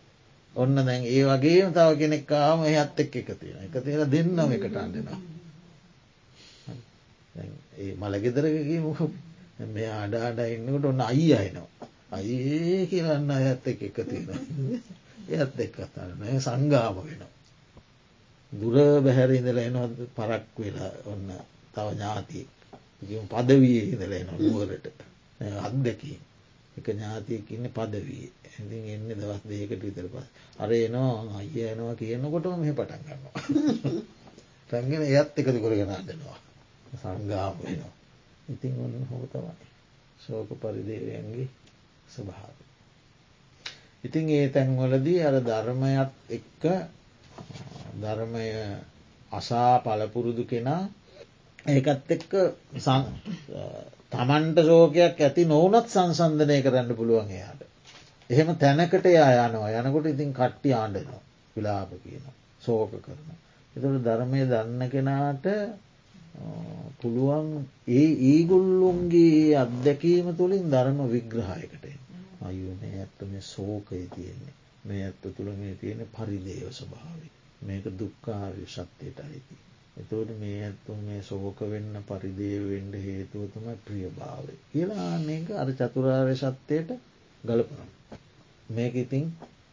ඔන්න 0.55 0.75
දැන් 0.77 1.03
ඒ 1.05 1.25
වගේම 1.25 1.73
තව 1.73 1.99
කෙනෙක් 1.99 2.27
කාම 2.27 2.64
එහත් 2.64 2.99
එක් 2.99 3.14
එකතියෙන 3.14 3.64
එක 3.64 3.75
තියෙන 3.79 4.11
දෙන්නම 4.11 4.53
එකට 4.53 4.77
අන්ඩෙනවා. 4.77 5.20
ඒ 7.75 7.93
මළගෙදරකගේ 7.95 8.81
මොක 8.81 9.01
මේ 9.66 9.91
අඩාඩ 9.95 10.39
ඉන්නකට 10.47 10.85
ඔන්න 10.85 11.01
අයි 11.03 11.29
අයනවා. 11.35 11.89
අයේ 12.11 12.87
කියලන්න 12.87 13.31
අයත් 13.31 13.66
එක 13.66 13.83
එක 13.83 13.99
තියෙන. 14.05 14.29
එයත් 15.31 15.57
එක් 15.59 15.73
කතාරන 15.73 16.20
සංගාම 16.39 16.97
වෙන. 16.99 17.23
දුර 18.53 18.77
බැහැරඉඳල 19.01 19.59
එනවා 19.59 19.89
පරක් 20.16 20.45
වෙලා 20.59 20.93
ඔන්න 21.07 21.33
තව 21.75 21.87
ඥාතියෙක්. 21.91 22.51
පදවී 23.29 23.81
ඉඳල 23.87 24.12
එන 24.12 24.29
නුවරට. 24.39 24.87
අත්දැකී 25.61 26.18
එක 26.77 26.87
ඥාතියක 26.87 27.51
ඉන්න 27.51 27.66
පදවී 27.70 28.27
ඇති 28.49 28.79
එන්න 28.89 29.09
දවස් 29.11 29.43
දෙකට 29.45 29.83
විතර 29.83 30.07
පස් 30.09 30.27
අර 30.59 30.70
එනවා 30.73 31.37
අය 31.37 31.49
යනවා 31.66 31.95
කියනකොට 31.95 32.47
මෙ 32.57 32.73
පටන් 32.73 33.03
ගන්නවා. 33.03 33.35
රැගෙන 34.70 35.03
එයත් 35.05 35.31
එකතු 35.35 35.59
කරගෙනදෙනවා 35.59 36.39
සංගාම 36.95 37.55
වෙනවා. 37.59 37.93
ඉතින් 38.49 38.73
ඔන්න 38.77 39.07
හෝ 39.09 39.25
තමයි. 39.27 39.66
ශෝක 40.18 40.51
පරිදේවයන්ගේ 40.55 41.49
ස්වභාව. 42.09 42.57
ඉතින් 44.05 44.27
ඒ 44.31 44.49
තැන්වලදී 44.49 45.20
අර 45.20 45.37
ධර්මයත් 45.41 46.12
එක්ක 46.31 46.62
ධර්මය 47.95 48.47
අසා 49.33 49.75
පලපුරුදු 49.79 50.45
කෙනා 50.45 50.83
ඒකත් 51.65 52.11
එක්ක 52.11 52.33
තමන්ට 54.13 54.59
ශෝකයක් 54.63 55.21
ඇති 55.21 55.45
නොවනත් 55.47 55.89
සංසන්ධනය 55.89 56.59
කරන්න 56.61 56.91
පුළුවන් 56.95 57.31
එයාට. 57.31 57.63
එහෙම 58.31 58.49
තැනකට 58.57 59.07
යා 59.09 59.47
යනවා 59.47 59.71
යනකොට 59.81 60.07
ඉතින් 60.07 60.33
කට්ටි 60.33 60.75
ආණ්ඩනවා 60.75 61.23
විලාප 61.57 61.91
කියන 62.01 62.25
සෝක 62.63 62.93
කරන. 63.01 63.29
එතට 63.75 64.03
ධර්මය 64.03 64.43
දන්න 64.47 64.83
කෙනාට 64.89 65.47
පුළුවන් 67.01 67.49
ඒ 67.91 68.09
ඒගුල්ලුන්ගේ 68.27 69.57
අත්දැකීම 69.57 70.35
තුළින් 70.35 70.67
ධර්ම 70.69 71.01
විග්‍රහයකට 71.09 71.85
අයු 72.43 72.75
මේ 72.77 72.95
ඇත්ත 72.99 73.21
මේ 73.27 73.45
සෝකය 73.47 74.03
තියෙන්නේ 74.09 74.55
මේ 74.85 75.05
ඇත්ත 75.05 75.23
තුළ 75.31 75.51
මේ 75.55 75.75
තියෙන 75.77 76.01
පරිදේව 76.11 76.71
ස්වභාවි 76.73 77.29
මේක 77.63 77.85
දුක්කාරය 77.95 78.65
ශක්තියට 78.69 79.19
අයිති. 79.21 79.57
එතවට 79.97 80.30
මේ 80.36 80.59
ඇත්තුන් 80.62 81.01
මේ 81.03 81.22
සෝක 81.22 81.59
වෙන්න 81.66 81.97
පරිදේවෙන්ඩ 82.05 82.95
හේතුවතුම 82.99 83.66
ප්‍රියභාවය. 83.82 84.55
කියලා 84.68 85.16
මේක 85.20 85.49
අර 85.53 85.68
චතුරාර්ය 85.72 86.36
සත්‍යයට 86.36 86.90
ගලපනම්. 87.45 87.90
මේක 88.70 88.95
ඉතින් 88.97 89.24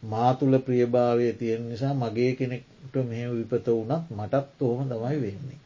මාතුල 0.03 0.53
ප්‍රියභාවය 0.59 1.33
තියෙන 1.33 1.63
නිසා 1.65 1.93
මගේ 1.95 2.31
කෙනෙක්ට 2.33 2.95
මෙහ 3.03 3.25
විපත 3.31 3.67
වනත් 3.69 4.03
මටත් 4.11 4.61
ඔහොම 4.61 4.87
තමයි 4.87 5.17
වෙන්නේ. 5.17 5.59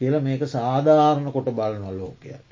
කියල 0.00 0.14
මේක 0.20 0.42
සාධාරණ 0.48 1.32
කොට 1.32 1.50
බලන 1.52 1.84
ලෝකයට 1.94 2.46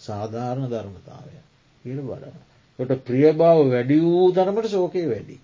සාධාරණ 0.00 0.66
ධර්මතාවය 0.68 1.36
කියල 1.84 2.00
බලන. 2.02 2.34
කොට 2.78 2.92
ප්‍රිය 3.04 3.32
බව 3.32 3.58
වැඩි 3.66 3.96
වූ 4.00 4.26
තරමට 4.32 4.68
ශෝකය 4.68 5.02
වැඩි. 5.06 5.36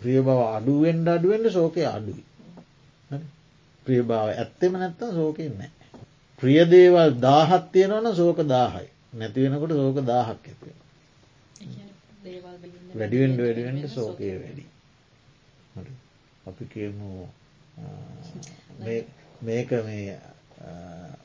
ප්‍රිය 0.00 0.18
බව 0.20 0.38
අඩුවෙන්ඩ 0.48 1.08
අඩුවෙන්ට 1.08 1.50
ශෝකය 1.50 1.82
අඩුයි. 1.86 2.27
ප්‍රිය 3.88 4.02
භාව 4.04 4.28
ඇත්තෙම 4.32 4.72
නැත්තම් 4.74 5.10
ශෝකෙන් 5.14 5.52
නෑ. 5.54 5.70
ප්‍රිය 6.42 6.60
දේවල් 6.66 7.10
දාහත් 7.20 7.64
තියෙනවන 7.72 8.08
සෝක 8.14 8.38
දාහයි 8.46 8.88
නැතිවෙනකොට 9.14 9.72
සෝක 9.72 9.98
දාහක් 10.04 10.42
ඇතිව. 10.44 10.74
වැඩිවෙන්ඩ 12.94 13.40
වැඩිවෙන්ට 13.40 13.88
සෝකය 13.90 14.32
වැඩි. 14.34 14.64
අපි 16.48 16.64
කියමු 16.66 17.08
මේක 19.42 19.70
මේ 19.86 20.18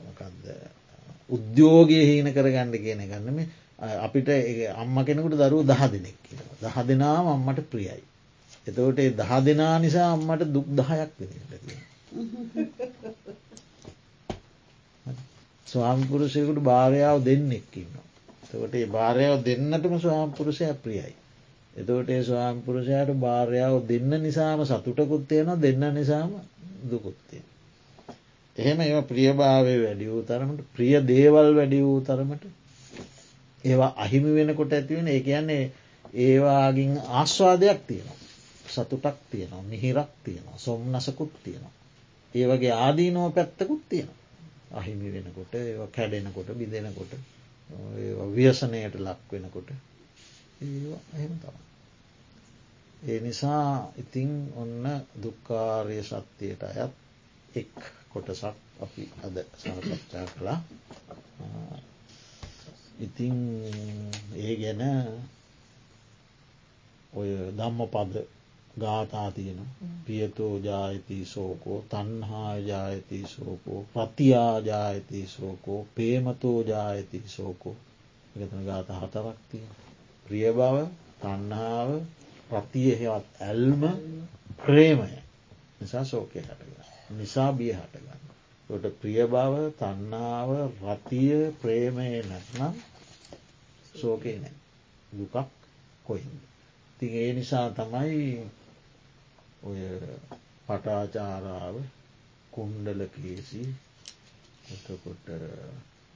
මොකක්ද 0.04 0.42
උද්‍යෝගය 1.30 2.00
හීන 2.02 2.28
කරගන්න 2.32 2.74
කියන 2.78 3.04
ගන්නම 3.04 3.38
අපිට 4.00 4.28
අම්ම 4.74 4.96
කෙනෙකුට 5.04 5.38
දරුව 5.40 5.62
දහ 5.64 5.82
දෙනෙක් 5.92 6.18
දහ 6.62 6.76
දෙනාම 6.84 7.26
අම්මට 7.28 7.64
ප්‍රියයි. 7.70 8.02
එතවට 8.66 9.00
දහ 9.18 9.32
දෙනා 9.42 9.74
නිසා 9.78 10.12
අම්මට 10.12 10.46
දුක් 10.48 10.68
දහයක් 10.72 11.10
දෙනට 11.20 11.93
ස්වාම්පුරුෂයකුට 15.66 16.60
භාරයාව 16.60 17.22
දෙන්නෙක්කින්න. 17.22 17.86
තකොට 18.48 18.74
ඒ 18.74 18.88
භාරයාව 18.88 19.42
දෙන්නටම 19.42 19.98
ස්වාම්පුරුෂය 19.98 20.76
ප්‍රියයි. 20.76 21.14
එතකොට 21.76 22.08
ඒ 22.08 22.22
ස්වාම්පුරුෂයට 22.22 23.18
භාරයාව 23.18 23.84
දෙන්න 23.84 24.18
නිසාම 24.18 24.64
සතුටකුත් 24.64 25.28
තියෙන 25.28 25.58
දෙන්න 25.58 25.92
නිසාම 25.92 26.40
දුකුත්තියෙන. 26.84 27.44
එහෙම 28.56 28.80
ඒ 28.80 29.04
ප්‍රියභාවය 29.04 29.78
වැඩි 29.78 30.06
වූ 30.06 30.22
තරමට 30.22 30.62
ප්‍රිය 30.72 31.04
දේවල් 31.04 31.52
වැඩි 31.52 31.82
වූ 31.82 32.02
තරමට 32.02 32.44
ඒවා 33.64 33.94
අහිමි 33.98 34.32
වෙනකොට 34.32 34.72
ඇතිවෙන 34.72 35.08
ඒ 35.08 35.20
කියන්නේ 35.20 35.72
ඒවාගින් 36.20 37.00
ආස්වාදයක් 37.12 37.80
තියෙනවා. 37.86 38.16
සතුටක් 38.66 39.16
තියෙනවා 39.30 39.64
මිහිරක් 39.64 40.08
තියෙනවා 40.24 40.58
සොම්නසකුත් 40.58 41.32
තියෙනවා. 41.44 41.83
ඒ 42.34 42.46
වගේ 42.48 42.74
ආදීනෝ 42.74 43.28
පැත්තකුත් 43.30 43.82
තියෙනවා. 43.88 44.22
අහිමි 44.72 45.12
වෙනකොට 45.12 45.54
ඒ 45.54 45.86
කැඩෙනකොට 45.88 46.48
බිදෙනකොට 46.54 47.12
ව්‍යසනයට 48.34 48.94
ලක් 48.96 49.20
වෙනකොට 49.32 49.68
ඒ 49.70 50.96
එහෙම 51.14 51.34
තම. 51.38 51.56
ඒ 53.02 53.20
නිසා 53.20 53.92
ඉතිං 53.96 54.30
ඔන්න 54.54 54.84
දුක්කාරය 55.22 55.98
සත්‍යයට 56.02 56.62
අයත් 56.64 56.94
එක් 57.54 57.74
කොටසක් 58.10 58.56
අපි 58.80 59.02
අද 59.22 59.36
සාකච්ඡා 59.54 60.26
කළා 60.28 60.58
ඉතිං 63.00 63.36
ඒ 64.36 64.54
ගැන 64.56 64.82
ඔය 67.12 67.30
ධම්ම 67.52 67.80
පද 67.88 68.14
ගාථා 68.80 69.30
තියෙන 69.30 69.60
පියතෝ 70.04 70.54
ජායති 70.58 71.18
සෝකෝ 71.24 71.78
තන්හා 71.88 72.56
ජායති 72.60 73.22
සෝකෝ 73.26 73.80
ප්‍රතියා 73.94 74.58
ජායති 74.60 75.26
සෝකෝ 75.26 75.80
පේමතෝ 75.94 76.58
ජායති 76.62 77.22
සෝකෝ 77.28 77.76
එකතන 78.34 78.64
ගාත 78.64 78.88
හතරක් 78.96 79.38
තියෙන 79.50 79.72
ප්‍රිය 80.26 80.48
බව 80.52 80.76
තන්හාව 81.20 81.90
ප්‍රතිය 82.50 82.90
හෙවත් 82.94 83.26
ඇල්ම 83.40 83.82
ප්‍රේමය. 84.58 85.10
නිසා 85.78 86.04
සෝකය 86.04 86.38
හටගන්න 86.40 86.84
නිසා 87.10 87.52
බිය 87.52 87.72
හටගන්න. 87.72 88.22
ට 88.70 88.90
ප්‍රිය 89.00 89.26
බව 89.26 89.54
තන්නාව 89.72 90.50
රතිය 90.82 91.52
ප්‍රේමය 91.60 92.08
නැත්නම් 92.22 92.74
සෝකේ 93.94 94.36
නෑ. 94.38 94.54
දුකක් 95.12 95.36
කොයින්ද. 96.04 96.40
ති 96.98 97.06
ඒ 97.14 97.32
නිසා 97.32 97.66
තමයි 97.70 98.40
ඔය 99.64 99.80
පටාචාරාව 100.66 101.74
කුන්්ඩල 102.52 103.00
කේසි 103.14 103.62
එතකොට 104.66 105.26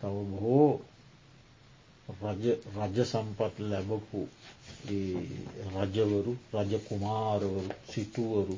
තව 0.01 0.15
බොහෝ 0.31 0.73
රජ 2.77 2.97
සම්පත් 3.05 3.55
ලැබපු 3.61 4.21
රජවරු 5.75 6.33
රජ 6.55 6.73
කුමාරවරු 6.87 7.63
සිටුවරු 7.91 8.57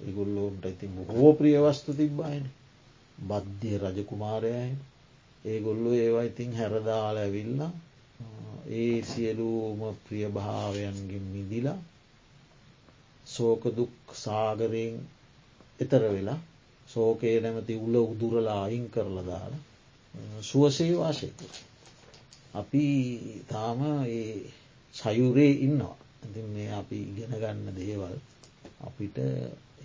ඒගොල්ලෝන්ට 0.00 0.62
ඇති 0.64 0.86
බොහෝ 0.88 1.32
ප්‍රියවස්තු 1.32 1.90
තිබ්බායන. 1.94 2.46
බද්ධිය 3.20 3.76
රජකුමාරයයි 3.78 4.74
ඒගොල්ලු 5.44 5.90
ඒවා 5.94 6.22
ඉතින් 6.22 6.52
හැරදාල 6.52 7.16
ඇවිල්ල 7.16 7.60
ඒ 8.72 8.96
සියලූම 9.02 9.80
ප්‍රියභාවයන්ගෙන් 10.04 11.26
මිදිලා 11.32 11.78
සෝකදුක් 13.30 13.94
සාගරයෙන් 14.16 14.94
එතර 15.80 16.02
වෙලා 16.08 16.40
සෝකයේ 16.86 17.36
නැමති 17.40 17.74
උල 17.76 17.94
උදුරලා 18.04 18.60
අයින් 18.62 18.86
කරලා 18.90 19.26
දාලා 19.26 19.64
සුවසේ 20.42 20.92
වාසයක. 20.94 21.38
අපි 22.54 22.84
තාම 23.48 23.80
ඒ 24.08 24.30
සයුරේ 24.94 25.52
ඉන්නවා. 25.58 25.96
ඇති 26.22 26.40
මේ 26.48 26.70
අපි 26.72 26.98
ඉගෙන 27.02 27.32
ගන්න 27.34 27.68
දේවල් 27.76 28.16
අපිට 28.80 29.16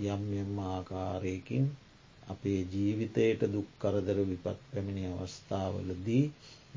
යම් 0.06 0.24
යම් 0.36 0.54
ආකාරයකින් 0.66 1.66
අපේ 2.28 2.60
ජීවිතයට 2.66 3.42
දුක් 3.48 3.70
කරදර 3.80 4.20
විපත් 4.24 4.60
පැමිණි 4.66 5.04
අවස්ථාවලදී 5.10 6.26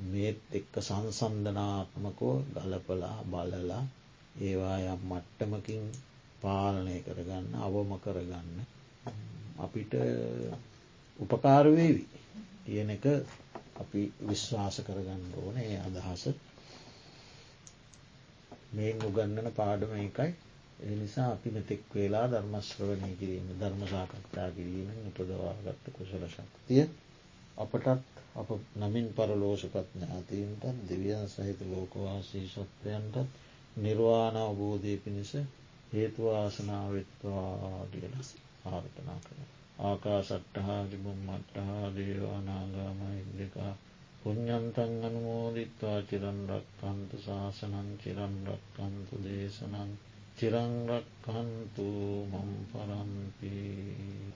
මේත් 0.05 0.41
එක්ක 0.53 0.75
සංසන්ධනාත්මකෝ 0.81 2.37
ගලපලා 2.55 3.19
බලලා 3.27 3.83
ඒවා 4.41 4.79
යම් 4.87 5.01
මට්ටමකින් 5.07 5.85
පාලනය 6.39 6.97
කරගන්න 7.03 7.47
අවම 7.59 7.93
කරගන්න. 7.99 8.67
අපිට 9.59 9.93
උපකාරවේවි 11.19 12.05
කියන 12.65 12.91
එක 12.91 13.07
අපි 13.77 14.03
විශ්වාස 14.23 14.77
කරගන්න 14.83 15.25
ඕන 15.37 15.57
ඒ 15.59 15.79
අදහස. 15.81 16.25
මේ 18.73 18.93
උගන්නන 19.03 19.51
පාඩම 19.55 19.93
එකයි. 19.99 20.31
එනිසා 20.85 21.29
අපි 21.31 21.49
මෙතෙක් 21.51 21.81
වෙලා 21.93 22.27
ධර්මශ්‍රවණය 22.29 23.13
කිරීම 23.17 23.47
ධර්ම 23.55 23.83
සාකච්ඡා 23.87 24.49
කිරීමෙන් 24.53 24.99
උපදවාගත්ත 25.09 25.85
කුසල 25.93 26.25
ශක්තිය 26.29 26.85
අපටත් 27.57 27.89
අප 28.37 28.49
නමින් 28.77 29.07
පරලෝෂපත් 29.13 29.89
ඥාතීන්ටත් 29.93 30.65
දෙවියන් 30.89 31.25
සහිත 31.29 31.61
ලෝකවාසී 31.67 32.47
සත්වයන්ටත් 32.49 33.17
නිර්වාණ 33.79 34.37
අවබෝධය 34.39 34.95
පිණිස 34.99 35.33
හේතුවාසනාවත්වා 35.93 37.87
කියල 37.91 38.15
ආර්ථනා 38.67 39.21
කළ. 39.21 39.43
ආකා 39.81 40.21
සට්ටහා 40.23 40.83
ජිබුම් 40.87 41.21
මට්ටහා 41.27 41.87
දේවානාගාම 41.95 43.01
ඉදකා 43.37 43.73
පුഞ්ඥන්තන් 44.21 44.95
අනුමෝදිත්වා 45.03 45.99
චිරන්රක්කන්තු 46.03 47.17
ශාසනං 47.21 47.91
චිරන්රක්කන්තු 47.99 49.15
දේශනං 49.25 49.93
චිරංරක්කන්තු 50.39 51.87
මම් 52.33 52.51
පරන්පී 52.69 54.33